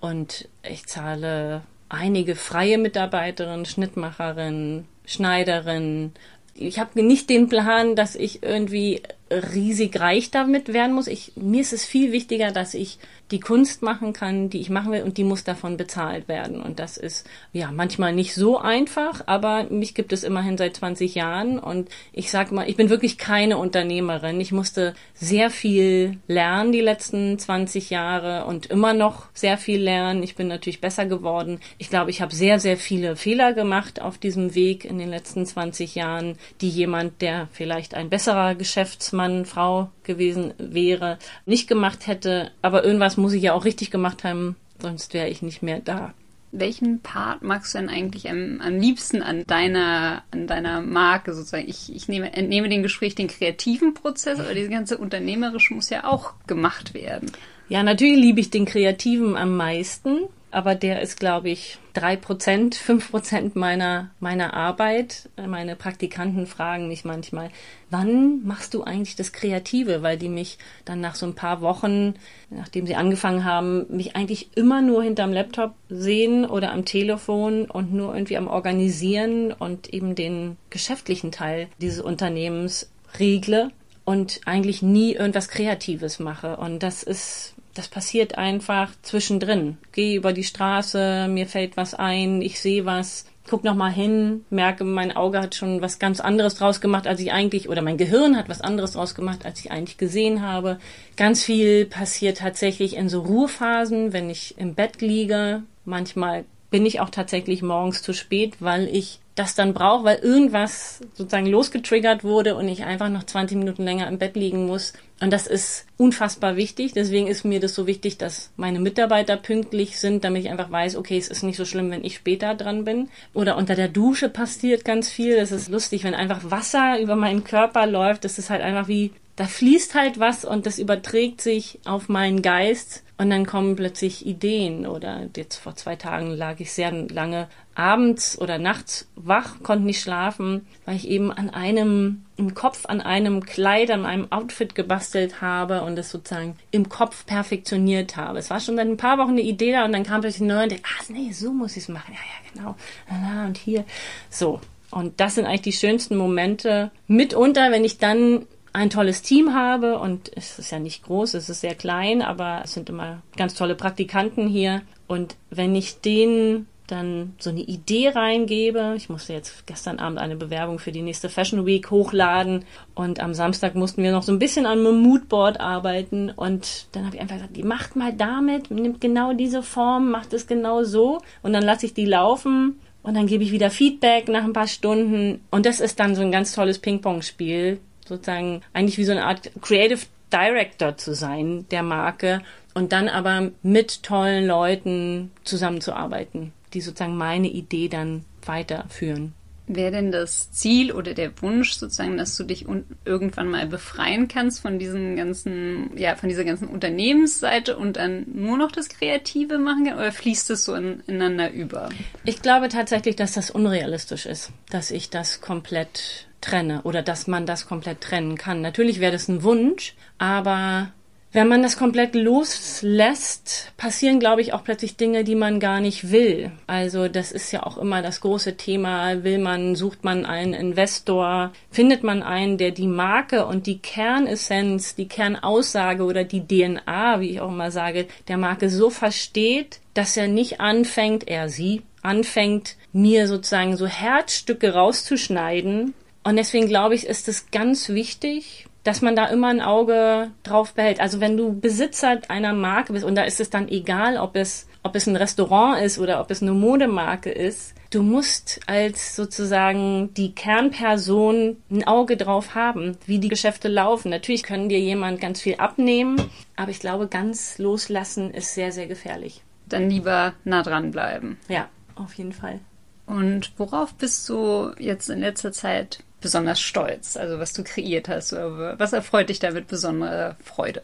und 0.00 0.48
ich 0.68 0.86
zahle 0.86 1.62
einige 1.88 2.34
freie 2.34 2.78
Mitarbeiterinnen, 2.78 3.64
Schnittmacherin, 3.64 4.86
Schneiderin. 5.04 6.12
Ich 6.54 6.78
habe 6.78 7.02
nicht 7.02 7.30
den 7.30 7.48
Plan, 7.48 7.94
dass 7.94 8.16
ich 8.16 8.42
irgendwie 8.42 9.02
riesig 9.30 9.98
reich 9.98 10.30
damit 10.30 10.72
werden 10.72 10.94
muss. 10.94 11.06
Ich, 11.06 11.32
mir 11.36 11.60
ist 11.60 11.72
es 11.72 11.84
viel 11.84 12.12
wichtiger, 12.12 12.52
dass 12.52 12.74
ich 12.74 12.98
die 13.30 13.40
Kunst 13.40 13.82
machen 13.82 14.12
kann, 14.12 14.50
die 14.50 14.60
ich 14.60 14.68
machen 14.68 14.92
will 14.92 15.02
und 15.02 15.16
die 15.16 15.24
muss 15.24 15.44
davon 15.44 15.76
bezahlt 15.76 16.28
werden. 16.28 16.60
Und 16.60 16.78
das 16.78 16.98
ist 16.98 17.26
ja 17.52 17.72
manchmal 17.72 18.12
nicht 18.12 18.34
so 18.34 18.58
einfach, 18.58 19.22
aber 19.26 19.64
mich 19.70 19.94
gibt 19.94 20.12
es 20.12 20.24
immerhin 20.24 20.58
seit 20.58 20.76
20 20.76 21.14
Jahren 21.14 21.58
und 21.58 21.88
ich 22.12 22.30
sage 22.30 22.54
mal, 22.54 22.68
ich 22.68 22.76
bin 22.76 22.90
wirklich 22.90 23.16
keine 23.16 23.56
Unternehmerin. 23.56 24.40
Ich 24.40 24.52
musste 24.52 24.94
sehr 25.14 25.50
viel 25.50 26.18
lernen 26.28 26.72
die 26.72 26.82
letzten 26.82 27.38
20 27.38 27.88
Jahre 27.90 28.44
und 28.44 28.66
immer 28.66 28.92
noch 28.92 29.26
sehr 29.32 29.56
viel 29.56 29.80
lernen. 29.80 30.22
Ich 30.22 30.36
bin 30.36 30.48
natürlich 30.48 30.82
besser 30.82 31.06
geworden. 31.06 31.60
Ich 31.78 31.88
glaube, 31.88 32.10
ich 32.10 32.20
habe 32.20 32.34
sehr, 32.34 32.60
sehr 32.60 32.76
viele 32.76 33.16
Fehler 33.16 33.54
gemacht 33.54 34.02
auf 34.02 34.18
diesem 34.18 34.54
Weg 34.54 34.84
in 34.84 34.98
den 34.98 35.08
letzten 35.08 35.46
20 35.46 35.94
Jahren, 35.94 36.36
die 36.60 36.68
jemand, 36.68 37.22
der 37.22 37.48
vielleicht 37.52 37.94
ein 37.94 38.10
besserer 38.10 38.54
Geschäftsmann, 38.54 39.13
Frau 39.44 39.90
gewesen 40.02 40.54
wäre, 40.58 41.18
nicht 41.46 41.68
gemacht 41.68 42.06
hätte. 42.06 42.50
Aber 42.62 42.84
irgendwas 42.84 43.16
muss 43.16 43.32
ich 43.32 43.42
ja 43.42 43.52
auch 43.54 43.64
richtig 43.64 43.90
gemacht 43.90 44.24
haben, 44.24 44.56
sonst 44.80 45.14
wäre 45.14 45.28
ich 45.28 45.42
nicht 45.42 45.62
mehr 45.62 45.80
da. 45.80 46.12
Welchen 46.52 47.00
Part 47.00 47.42
magst 47.42 47.74
du 47.74 47.78
denn 47.78 47.88
eigentlich 47.88 48.30
am, 48.30 48.60
am 48.60 48.78
liebsten 48.78 49.22
an 49.22 49.44
deiner, 49.46 50.22
an 50.30 50.46
deiner 50.46 50.82
Marke 50.82 51.34
sozusagen? 51.34 51.68
Ich, 51.68 51.92
ich 51.92 52.06
nehme, 52.06 52.32
entnehme 52.32 52.68
dem 52.68 52.84
Gespräch 52.84 53.16
den 53.16 53.26
kreativen 53.26 53.94
Prozess, 53.94 54.38
aber 54.38 54.54
dieses 54.54 54.70
ganze 54.70 54.98
Unternehmerische 54.98 55.74
muss 55.74 55.90
ja 55.90 56.04
auch 56.04 56.34
gemacht 56.46 56.94
werden. 56.94 57.32
Ja, 57.68 57.82
natürlich 57.82 58.18
liebe 58.18 58.40
ich 58.40 58.50
den 58.50 58.66
Kreativen 58.66 59.36
am 59.36 59.56
meisten 59.56 60.28
aber 60.54 60.74
der 60.74 61.02
ist, 61.02 61.18
glaube 61.18 61.50
ich, 61.50 61.78
drei 61.94 62.16
Prozent, 62.16 62.74
fünf 62.74 63.10
Prozent 63.10 63.56
meiner, 63.56 64.10
meiner 64.20 64.54
Arbeit. 64.54 65.28
Meine 65.36 65.76
Praktikanten 65.76 66.46
fragen 66.46 66.88
mich 66.88 67.04
manchmal, 67.04 67.50
wann 67.90 68.44
machst 68.44 68.74
du 68.74 68.84
eigentlich 68.84 69.16
das 69.16 69.32
Kreative? 69.32 70.02
Weil 70.02 70.16
die 70.16 70.28
mich 70.28 70.58
dann 70.84 71.00
nach 71.00 71.14
so 71.14 71.26
ein 71.26 71.34
paar 71.34 71.60
Wochen, 71.60 72.14
nachdem 72.50 72.86
sie 72.86 72.94
angefangen 72.94 73.44
haben, 73.44 73.86
mich 73.88 74.16
eigentlich 74.16 74.56
immer 74.56 74.80
nur 74.80 75.02
hinterm 75.02 75.32
Laptop 75.32 75.74
sehen 75.88 76.44
oder 76.44 76.72
am 76.72 76.84
Telefon 76.84 77.64
und 77.66 77.92
nur 77.92 78.14
irgendwie 78.14 78.36
am 78.36 78.46
Organisieren 78.46 79.52
und 79.52 79.92
eben 79.92 80.14
den 80.14 80.56
geschäftlichen 80.70 81.32
Teil 81.32 81.68
dieses 81.80 82.00
Unternehmens 82.00 82.90
regle 83.18 83.70
und 84.04 84.40
eigentlich 84.44 84.82
nie 84.82 85.14
irgendwas 85.14 85.48
Kreatives 85.48 86.18
mache. 86.18 86.56
Und 86.56 86.82
das 86.82 87.02
ist 87.02 87.53
das 87.74 87.88
passiert 87.88 88.38
einfach 88.38 88.92
zwischendrin. 89.02 89.78
Gehe 89.92 90.16
über 90.16 90.32
die 90.32 90.44
Straße, 90.44 91.26
mir 91.28 91.46
fällt 91.46 91.76
was 91.76 91.94
ein, 91.94 92.40
ich 92.40 92.60
sehe 92.60 92.86
was, 92.86 93.26
guck 93.48 93.64
noch 93.64 93.74
mal 93.74 93.92
hin, 93.92 94.44
merke, 94.48 94.84
mein 94.84 95.14
Auge 95.14 95.40
hat 95.40 95.54
schon 95.54 95.82
was 95.82 95.98
ganz 95.98 96.20
anderes 96.20 96.54
draus 96.54 96.80
gemacht, 96.80 97.06
als 97.06 97.20
ich 97.20 97.32
eigentlich, 97.32 97.68
oder 97.68 97.82
mein 97.82 97.98
Gehirn 97.98 98.36
hat 98.36 98.48
was 98.48 98.60
anderes 98.60 98.92
draus 98.92 99.14
gemacht, 99.14 99.44
als 99.44 99.60
ich 99.60 99.70
eigentlich 99.70 99.98
gesehen 99.98 100.42
habe. 100.42 100.78
Ganz 101.16 101.42
viel 101.42 101.84
passiert 101.84 102.38
tatsächlich 102.38 102.96
in 102.96 103.08
so 103.08 103.20
Ruhephasen, 103.20 104.12
wenn 104.12 104.30
ich 104.30 104.56
im 104.56 104.74
Bett 104.74 105.00
liege. 105.02 105.62
Manchmal 105.84 106.44
bin 106.74 106.86
ich 106.86 106.98
auch 106.98 107.10
tatsächlich 107.10 107.62
morgens 107.62 108.02
zu 108.02 108.12
spät, 108.12 108.56
weil 108.58 108.88
ich 108.88 109.20
das 109.36 109.54
dann 109.54 109.74
brauche, 109.74 110.02
weil 110.02 110.18
irgendwas 110.18 110.98
sozusagen 111.12 111.46
losgetriggert 111.46 112.24
wurde 112.24 112.56
und 112.56 112.66
ich 112.66 112.82
einfach 112.82 113.10
noch 113.10 113.22
20 113.22 113.58
Minuten 113.58 113.84
länger 113.84 114.08
im 114.08 114.18
Bett 114.18 114.34
liegen 114.34 114.66
muss. 114.66 114.92
Und 115.20 115.32
das 115.32 115.46
ist 115.46 115.86
unfassbar 115.98 116.56
wichtig. 116.56 116.92
Deswegen 116.92 117.28
ist 117.28 117.44
mir 117.44 117.60
das 117.60 117.76
so 117.76 117.86
wichtig, 117.86 118.18
dass 118.18 118.50
meine 118.56 118.80
Mitarbeiter 118.80 119.36
pünktlich 119.36 120.00
sind, 120.00 120.24
damit 120.24 120.42
ich 120.42 120.50
einfach 120.50 120.72
weiß, 120.72 120.96
okay, 120.96 121.16
es 121.16 121.28
ist 121.28 121.44
nicht 121.44 121.58
so 121.58 121.64
schlimm, 121.64 121.92
wenn 121.92 122.02
ich 122.02 122.16
später 122.16 122.56
dran 122.56 122.84
bin. 122.84 123.08
Oder 123.34 123.56
unter 123.56 123.76
der 123.76 123.86
Dusche 123.86 124.28
passiert 124.28 124.84
ganz 124.84 125.08
viel. 125.08 125.36
Das 125.36 125.52
ist 125.52 125.68
lustig, 125.68 126.02
wenn 126.02 126.14
einfach 126.16 126.50
Wasser 126.50 126.98
über 126.98 127.14
meinen 127.14 127.44
Körper 127.44 127.86
läuft. 127.86 128.24
Das 128.24 128.36
ist 128.40 128.50
halt 128.50 128.62
einfach 128.62 128.88
wie, 128.88 129.12
da 129.36 129.44
fließt 129.44 129.94
halt 129.94 130.18
was 130.18 130.44
und 130.44 130.66
das 130.66 130.80
überträgt 130.80 131.40
sich 131.40 131.78
auf 131.84 132.08
meinen 132.08 132.42
Geist 132.42 133.03
und 133.16 133.30
dann 133.30 133.46
kommen 133.46 133.76
plötzlich 133.76 134.26
Ideen. 134.26 134.86
Oder 134.86 135.28
jetzt 135.36 135.56
vor 135.56 135.76
zwei 135.76 135.94
Tagen 135.94 136.30
lag 136.30 136.58
ich 136.58 136.72
sehr 136.72 136.90
lange 136.90 137.48
abends 137.76 138.38
oder 138.40 138.58
nachts 138.58 139.08
wach, 139.14 139.62
konnte 139.62 139.84
nicht 139.84 140.00
schlafen, 140.00 140.66
weil 140.84 140.96
ich 140.96 141.08
eben 141.08 141.30
an 141.32 141.50
einem, 141.50 142.24
im 142.36 142.54
Kopf 142.54 142.86
an 142.86 143.00
einem 143.00 143.44
Kleid, 143.44 143.90
an 143.90 144.06
einem 144.06 144.30
Outfit 144.30 144.74
gebastelt 144.74 145.40
habe 145.40 145.82
und 145.82 145.98
es 145.98 146.10
sozusagen 146.10 146.56
im 146.70 146.88
Kopf 146.88 147.26
perfektioniert 147.26 148.16
habe. 148.16 148.38
Es 148.38 148.50
war 148.50 148.60
schon 148.60 148.76
seit 148.76 148.88
ein 148.88 148.96
paar 148.96 149.18
Wochen 149.18 149.30
eine 149.30 149.42
Idee 149.42 149.72
da 149.72 149.84
und 149.84 149.92
dann 149.92 150.04
kam 150.04 150.20
plötzlich 150.20 150.48
neu 150.48 150.64
und 150.64 150.72
dachte, 150.72 150.82
ah, 150.84 151.04
nee, 151.08 151.32
so 151.32 151.52
muss 151.52 151.76
ich 151.76 151.84
es 151.84 151.88
machen. 151.88 152.14
Ja, 152.14 152.20
ja, 152.20 152.50
genau. 152.52 153.46
Und 153.46 153.58
hier. 153.58 153.84
So. 154.30 154.60
Und 154.90 155.18
das 155.18 155.34
sind 155.34 155.46
eigentlich 155.46 155.62
die 155.62 155.72
schönsten 155.72 156.16
Momente. 156.16 156.92
Mitunter, 157.08 157.72
wenn 157.72 157.84
ich 157.84 157.98
dann 157.98 158.46
ein 158.74 158.90
tolles 158.90 159.22
Team 159.22 159.54
habe 159.54 159.98
und 159.98 160.30
es 160.36 160.58
ist 160.58 160.70
ja 160.70 160.78
nicht 160.78 161.04
groß, 161.04 161.34
es 161.34 161.48
ist 161.48 161.62
sehr 161.62 161.74
klein, 161.74 162.20
aber 162.20 162.60
es 162.64 162.74
sind 162.74 162.90
immer 162.90 163.22
ganz 163.36 163.54
tolle 163.54 163.76
Praktikanten 163.76 164.48
hier. 164.48 164.82
Und 165.06 165.36
wenn 165.50 165.74
ich 165.74 166.00
denen 166.00 166.66
dann 166.86 167.34
so 167.38 167.50
eine 167.50 167.62
Idee 167.62 168.10
reingebe. 168.10 168.94
Ich 168.96 169.08
musste 169.08 169.32
jetzt 169.32 169.66
gestern 169.66 169.98
Abend 169.98 170.18
eine 170.18 170.36
Bewerbung 170.36 170.78
für 170.78 170.92
die 170.92 171.02
nächste 171.02 171.28
Fashion 171.28 171.64
Week 171.64 171.90
hochladen 171.90 172.64
und 172.94 173.20
am 173.20 173.32
Samstag 173.32 173.74
mussten 173.74 174.02
wir 174.02 174.12
noch 174.12 174.22
so 174.22 174.32
ein 174.32 174.38
bisschen 174.38 174.66
an 174.66 174.80
einem 174.80 175.00
Moodboard 175.00 175.60
arbeiten 175.60 176.30
und 176.30 176.86
dann 176.92 177.06
habe 177.06 177.16
ich 177.16 177.22
einfach 177.22 177.36
gesagt, 177.36 177.56
die 177.56 177.62
macht 177.62 177.96
mal 177.96 178.12
damit, 178.12 178.70
nimmt 178.70 179.00
genau 179.00 179.32
diese 179.32 179.62
Form, 179.62 180.10
macht 180.10 180.34
es 180.34 180.46
genau 180.46 180.84
so 180.84 181.22
und 181.42 181.54
dann 181.54 181.62
lasse 181.62 181.86
ich 181.86 181.94
die 181.94 182.04
laufen 182.04 182.78
und 183.02 183.14
dann 183.14 183.26
gebe 183.26 183.44
ich 183.44 183.52
wieder 183.52 183.70
Feedback 183.70 184.28
nach 184.28 184.44
ein 184.44 184.52
paar 184.52 184.68
Stunden 184.68 185.40
und 185.50 185.64
das 185.64 185.80
ist 185.80 185.98
dann 186.00 186.14
so 186.14 186.20
ein 186.20 186.32
ganz 186.32 186.54
tolles 186.54 186.78
Ping-Pong-Spiel, 186.80 187.80
sozusagen 188.06 188.62
eigentlich 188.72 188.98
wie 188.98 189.04
so 189.04 189.12
eine 189.12 189.24
Art 189.24 189.50
Creative 189.60 190.00
Director 190.32 190.96
zu 190.96 191.14
sein 191.14 191.66
der 191.70 191.82
Marke 191.82 192.42
und 192.74 192.92
dann 192.92 193.08
aber 193.08 193.52
mit 193.62 194.02
tollen 194.02 194.46
Leuten 194.46 195.30
zusammenzuarbeiten, 195.44 196.52
die 196.72 196.80
sozusagen 196.80 197.16
meine 197.16 197.48
Idee 197.48 197.88
dann 197.88 198.24
weiterführen. 198.44 199.32
Wäre 199.66 199.92
denn 199.92 200.12
das 200.12 200.52
Ziel 200.52 200.92
oder 200.92 201.14
der 201.14 201.40
Wunsch 201.40 201.72
sozusagen, 201.72 202.18
dass 202.18 202.36
du 202.36 202.44
dich 202.44 202.66
irgendwann 203.06 203.48
mal 203.48 203.66
befreien 203.66 204.28
kannst 204.28 204.60
von 204.60 204.78
diesen 204.78 205.16
ganzen, 205.16 205.96
ja, 205.96 206.16
von 206.16 206.28
dieser 206.28 206.44
ganzen 206.44 206.68
Unternehmensseite 206.68 207.78
und 207.78 207.96
dann 207.96 208.26
nur 208.34 208.58
noch 208.58 208.70
das 208.70 208.90
Kreative 208.90 209.56
machen 209.56 209.86
kann 209.86 209.96
oder 209.96 210.12
fließt 210.12 210.50
es 210.50 210.66
so 210.66 210.74
in, 210.74 211.00
ineinander 211.06 211.50
über? 211.50 211.88
Ich 212.24 212.42
glaube 212.42 212.68
tatsächlich, 212.68 213.16
dass 213.16 213.32
das 213.32 213.50
unrealistisch 213.50 214.26
ist, 214.26 214.50
dass 214.68 214.90
ich 214.90 215.08
das 215.08 215.40
komplett 215.40 216.26
trenne 216.44 216.82
oder 216.84 217.02
dass 217.02 217.26
man 217.26 217.46
das 217.46 217.66
komplett 217.66 218.00
trennen 218.00 218.36
kann. 218.36 218.60
Natürlich 218.60 219.00
wäre 219.00 219.12
das 219.12 219.28
ein 219.28 219.42
Wunsch, 219.42 219.94
aber 220.18 220.92
wenn 221.34 221.48
man 221.48 221.64
das 221.64 221.76
komplett 221.76 222.14
loslässt, 222.14 223.72
passieren, 223.76 224.20
glaube 224.20 224.40
ich, 224.40 224.52
auch 224.52 224.62
plötzlich 224.62 224.96
Dinge, 224.96 225.24
die 225.24 225.34
man 225.34 225.58
gar 225.58 225.80
nicht 225.80 226.12
will. 226.12 226.52
Also 226.68 227.08
das 227.08 227.32
ist 227.32 227.50
ja 227.50 227.64
auch 227.64 227.76
immer 227.76 228.02
das 228.02 228.20
große 228.20 228.56
Thema. 228.56 229.24
Will 229.24 229.38
man, 229.38 229.74
sucht 229.74 230.04
man 230.04 230.26
einen 230.26 230.54
Investor, 230.54 231.50
findet 231.72 232.04
man 232.04 232.22
einen, 232.22 232.56
der 232.56 232.70
die 232.70 232.86
Marke 232.86 233.46
und 233.46 233.66
die 233.66 233.80
Kernessenz, 233.80 234.94
die 234.94 235.08
Kernaussage 235.08 236.04
oder 236.04 236.22
die 236.22 236.46
DNA, 236.46 237.18
wie 237.18 237.30
ich 237.30 237.40
auch 237.40 237.50
immer 237.50 237.72
sage, 237.72 238.06
der 238.28 238.36
Marke 238.36 238.70
so 238.70 238.88
versteht, 238.88 239.80
dass 239.94 240.16
er 240.16 240.28
nicht 240.28 240.60
anfängt, 240.60 241.26
er 241.26 241.48
sie 241.48 241.82
anfängt, 242.00 242.76
mir 242.92 243.26
sozusagen 243.26 243.76
so 243.76 243.88
Herzstücke 243.88 244.74
rauszuschneiden. 244.74 245.94
Und 246.24 246.36
deswegen 246.36 246.66
glaube 246.66 246.94
ich, 246.94 247.06
ist 247.06 247.28
es 247.28 247.50
ganz 247.50 247.90
wichtig, 247.90 248.66
dass 248.82 249.02
man 249.02 249.16
da 249.16 249.26
immer 249.26 249.48
ein 249.48 249.60
Auge 249.60 250.30
drauf 250.42 250.74
behält. 250.74 251.00
Also 251.00 251.20
wenn 251.20 251.36
du 251.36 251.58
Besitzer 251.58 252.20
einer 252.28 252.52
Marke 252.52 252.92
bist 252.92 253.04
und 253.04 253.14
da 253.14 253.22
ist 253.22 253.40
es 253.40 253.50
dann 253.50 253.68
egal, 253.68 254.18
ob 254.18 254.36
es 254.36 254.66
ob 254.84 254.94
es 254.96 255.06
ein 255.06 255.16
Restaurant 255.16 255.80
ist 255.80 255.98
oder 255.98 256.20
ob 256.20 256.30
es 256.30 256.42
eine 256.42 256.52
Modemarke 256.52 257.30
ist, 257.30 257.74
du 257.90 258.02
musst 258.02 258.60
als 258.66 259.16
sozusagen 259.16 260.12
die 260.12 260.34
Kernperson 260.34 261.56
ein 261.70 261.86
Auge 261.86 262.18
drauf 262.18 262.54
haben, 262.54 262.98
wie 263.06 263.18
die 263.18 263.30
Geschäfte 263.30 263.68
laufen. 263.68 264.10
Natürlich 264.10 264.42
können 264.42 264.68
dir 264.68 264.78
jemand 264.78 265.22
ganz 265.22 265.40
viel 265.40 265.54
abnehmen, 265.54 266.20
aber 266.54 266.70
ich 266.70 266.80
glaube, 266.80 267.08
ganz 267.08 267.56
loslassen 267.56 268.30
ist 268.30 268.54
sehr, 268.54 268.72
sehr 268.72 268.86
gefährlich. 268.86 269.42
Dann 269.66 269.88
lieber 269.88 270.34
nah 270.44 270.62
dran 270.62 270.90
bleiben. 270.90 271.38
Ja, 271.48 271.68
auf 271.94 272.12
jeden 272.14 272.34
Fall. 272.34 272.60
Und 273.06 273.52
worauf 273.56 273.94
bist 273.94 274.28
du 274.28 274.72
jetzt 274.78 275.08
in 275.08 275.20
letzter 275.20 275.52
Zeit 275.52 276.00
besonders 276.24 276.60
stolz? 276.60 277.16
Also 277.16 277.38
was 277.38 277.52
du 277.52 277.62
kreiert 277.62 278.08
hast, 278.08 278.32
was 278.32 278.92
erfreut 278.92 279.28
dich 279.28 279.38
da 279.38 279.52
mit 279.52 279.68
besonderer 279.68 280.36
Freude? 280.42 280.82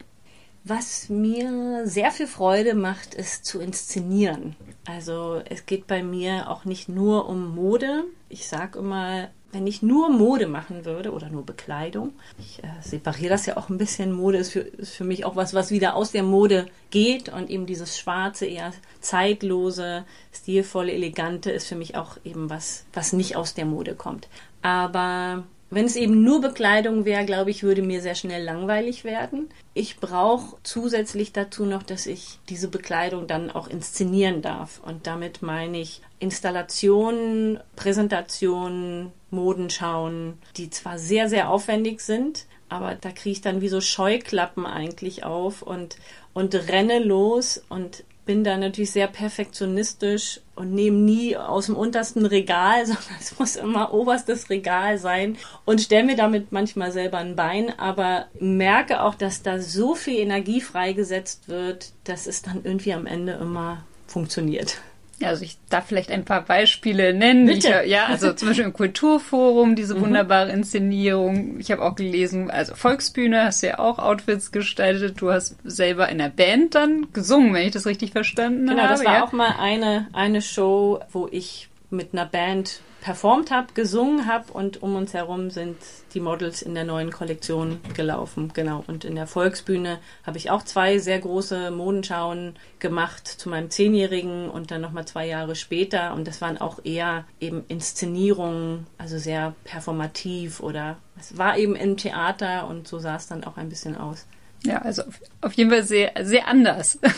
Was 0.63 1.09
mir 1.09 1.87
sehr 1.87 2.11
viel 2.11 2.27
Freude 2.27 2.75
macht, 2.75 3.15
ist 3.15 3.45
zu 3.45 3.59
inszenieren. 3.59 4.55
Also 4.85 5.41
es 5.49 5.65
geht 5.65 5.87
bei 5.87 6.03
mir 6.03 6.49
auch 6.49 6.65
nicht 6.65 6.87
nur 6.87 7.27
um 7.27 7.55
Mode. 7.55 8.03
Ich 8.29 8.47
sage 8.47 8.77
immer, 8.77 9.29
wenn 9.51 9.65
ich 9.65 9.81
nur 9.81 10.09
Mode 10.09 10.47
machen 10.47 10.85
würde 10.85 11.11
oder 11.11 11.29
nur 11.29 11.45
Bekleidung, 11.45 12.13
ich 12.37 12.63
äh, 12.63 12.67
separiere 12.81 13.29
das 13.29 13.47
ja 13.47 13.57
auch 13.57 13.69
ein 13.69 13.77
bisschen. 13.79 14.11
Mode 14.11 14.37
ist 14.37 14.51
für, 14.51 14.59
ist 14.59 14.93
für 14.93 15.03
mich 15.03 15.25
auch 15.25 15.35
was, 15.35 15.53
was 15.55 15.71
wieder 15.71 15.95
aus 15.95 16.11
der 16.11 16.23
Mode 16.23 16.67
geht 16.91 17.29
und 17.29 17.49
eben 17.49 17.65
dieses 17.65 17.97
schwarze, 17.97 18.45
eher 18.45 18.71
zeitlose, 19.01 20.05
stilvolle, 20.31 20.93
elegante 20.93 21.51
ist 21.51 21.67
für 21.67 21.75
mich 21.75 21.95
auch 21.95 22.17
eben 22.23 22.49
was, 22.49 22.85
was 22.93 23.13
nicht 23.13 23.35
aus 23.35 23.55
der 23.55 23.65
Mode 23.65 23.95
kommt. 23.95 24.27
Aber 24.61 25.43
wenn 25.69 25.85
es 25.85 25.95
eben 25.95 26.21
nur 26.21 26.41
Bekleidung 26.41 27.05
wäre, 27.05 27.25
glaube 27.25 27.49
ich, 27.49 27.63
würde 27.63 27.81
mir 27.81 28.01
sehr 28.01 28.15
schnell 28.15 28.43
langweilig 28.43 29.05
werden. 29.05 29.49
Ich 29.73 30.01
brauche 30.01 30.57
zusätzlich 30.63 31.31
dazu 31.31 31.65
noch, 31.65 31.81
dass 31.81 32.07
ich 32.07 32.39
diese 32.49 32.67
Bekleidung 32.67 33.25
dann 33.25 33.49
auch 33.49 33.67
inszenieren 33.69 34.41
darf. 34.41 34.81
Und 34.85 35.07
damit 35.07 35.41
meine 35.41 35.79
ich 35.79 36.01
Installationen, 36.19 37.61
Präsentationen, 37.77 39.13
Modenschauen, 39.29 40.37
die 40.57 40.69
zwar 40.69 40.99
sehr, 40.99 41.29
sehr 41.29 41.49
aufwendig 41.49 42.01
sind, 42.01 42.47
aber 42.67 42.95
da 42.95 43.11
kriege 43.11 43.31
ich 43.31 43.41
dann 43.41 43.61
wie 43.61 43.69
so 43.69 43.79
Scheuklappen 43.79 44.65
eigentlich 44.65 45.23
auf 45.23 45.61
und, 45.61 45.95
und 46.33 46.53
renne 46.53 46.99
los 46.99 47.63
und 47.69 48.03
bin 48.25 48.43
da 48.43 48.57
natürlich 48.57 48.91
sehr 48.91 49.07
perfektionistisch 49.07 50.41
und 50.55 50.73
nehme 50.73 50.97
nie 50.97 51.35
aus 51.35 51.65
dem 51.65 51.75
untersten 51.75 52.25
Regal, 52.25 52.85
sondern 52.85 53.15
es 53.19 53.37
muss 53.39 53.55
immer 53.55 53.93
oberstes 53.93 54.49
Regal 54.49 54.97
sein 54.97 55.37
und 55.65 55.81
stelle 55.81 56.05
mir 56.05 56.15
damit 56.15 56.51
manchmal 56.51 56.91
selber 56.91 57.17
ein 57.17 57.35
Bein, 57.35 57.77
aber 57.79 58.27
merke 58.39 59.01
auch, 59.01 59.15
dass 59.15 59.43
da 59.43 59.59
so 59.59 59.95
viel 59.95 60.19
Energie 60.19 60.61
freigesetzt 60.61 61.49
wird, 61.49 61.93
dass 62.03 62.27
es 62.27 62.41
dann 62.41 62.63
irgendwie 62.63 62.93
am 62.93 63.05
Ende 63.05 63.33
immer 63.33 63.83
funktioniert. 64.07 64.81
Also 65.25 65.43
ich 65.43 65.57
darf 65.69 65.87
vielleicht 65.87 66.11
ein 66.11 66.25
paar 66.25 66.41
Beispiele 66.41 67.13
nennen. 67.13 67.47
Ich, 67.49 67.63
ja, 67.63 68.05
also 68.07 68.33
zum 68.33 68.49
Beispiel 68.49 68.65
im 68.65 68.73
Kulturforum 68.73 69.75
diese 69.75 69.95
mhm. 69.95 70.01
wunderbare 70.01 70.51
Inszenierung. 70.51 71.59
Ich 71.59 71.71
habe 71.71 71.81
auch 71.81 71.95
gelesen, 71.95 72.49
also 72.49 72.75
Volksbühne 72.75 73.45
hast 73.45 73.63
du 73.63 73.67
ja 73.67 73.79
auch 73.79 73.99
Outfits 73.99 74.51
gestaltet. 74.51 75.21
Du 75.21 75.31
hast 75.31 75.57
selber 75.63 76.09
in 76.09 76.17
der 76.17 76.29
Band 76.29 76.75
dann 76.75 77.07
gesungen, 77.13 77.53
wenn 77.53 77.65
ich 77.65 77.71
das 77.73 77.85
richtig 77.85 78.11
verstanden 78.11 78.67
genau, 78.67 78.83
habe. 78.83 78.93
Genau, 78.93 78.99
das 78.99 79.05
war 79.05 79.13
ja. 79.15 79.23
auch 79.23 79.31
mal 79.31 79.55
eine, 79.59 80.07
eine 80.13 80.41
Show, 80.41 80.99
wo 81.11 81.27
ich 81.31 81.69
mit 81.89 82.13
einer 82.13 82.25
Band 82.25 82.81
performt 83.01 83.49
habe, 83.49 83.73
gesungen 83.73 84.27
habe 84.27 84.53
und 84.53 84.81
um 84.81 84.95
uns 84.95 85.13
herum 85.13 85.49
sind 85.49 85.77
die 86.13 86.19
Models 86.19 86.61
in 86.61 86.75
der 86.75 86.83
neuen 86.83 87.11
Kollektion 87.11 87.79
gelaufen. 87.95 88.51
Genau. 88.53 88.83
Und 88.87 89.03
in 89.03 89.15
der 89.15 89.27
Volksbühne 89.27 89.99
habe 90.23 90.37
ich 90.37 90.51
auch 90.51 90.63
zwei 90.63 90.99
sehr 90.99 91.19
große 91.19 91.71
Modenschauen 91.71 92.55
gemacht 92.79 93.27
zu 93.27 93.49
meinem 93.49 93.71
Zehnjährigen 93.71 94.49
und 94.49 94.71
dann 94.71 94.81
nochmal 94.81 95.05
zwei 95.05 95.27
Jahre 95.27 95.55
später. 95.55 96.13
Und 96.13 96.27
das 96.27 96.41
waren 96.41 96.59
auch 96.59 96.79
eher 96.83 97.25
eben 97.39 97.63
Inszenierungen, 97.67 98.85
also 98.97 99.17
sehr 99.17 99.55
performativ 99.63 100.59
oder 100.59 100.97
es 101.19 101.37
war 101.37 101.57
eben 101.57 101.75
im 101.75 101.97
Theater 101.97 102.67
und 102.67 102.87
so 102.87 102.99
sah 102.99 103.15
es 103.15 103.27
dann 103.27 103.43
auch 103.43 103.57
ein 103.57 103.69
bisschen 103.69 103.97
aus. 103.97 104.27
Ja, 104.63 104.79
also 104.79 105.03
auf, 105.41 105.53
jeden 105.53 105.71
Fall 105.71 105.83
sehr, 105.83 106.11
sehr 106.21 106.47
anders. 106.47 106.99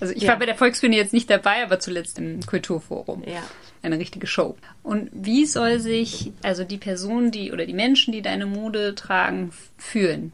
Also 0.00 0.14
ich 0.14 0.22
ja. 0.22 0.30
war 0.30 0.38
bei 0.38 0.46
der 0.46 0.54
Volksbühne 0.54 0.96
jetzt 0.96 1.12
nicht 1.12 1.28
dabei, 1.30 1.62
aber 1.62 1.78
zuletzt 1.78 2.18
im 2.18 2.40
Kulturforum. 2.44 3.22
Ja. 3.26 3.42
Eine 3.82 3.98
richtige 3.98 4.26
Show. 4.26 4.56
Und 4.82 5.10
wie 5.12 5.46
soll 5.46 5.80
sich 5.80 6.32
also 6.42 6.64
die 6.64 6.78
Person, 6.78 7.30
die 7.30 7.52
oder 7.52 7.66
die 7.66 7.74
Menschen, 7.74 8.12
die 8.12 8.22
deine 8.22 8.46
Mode 8.46 8.94
tragen, 8.94 9.52
fühlen? 9.78 10.32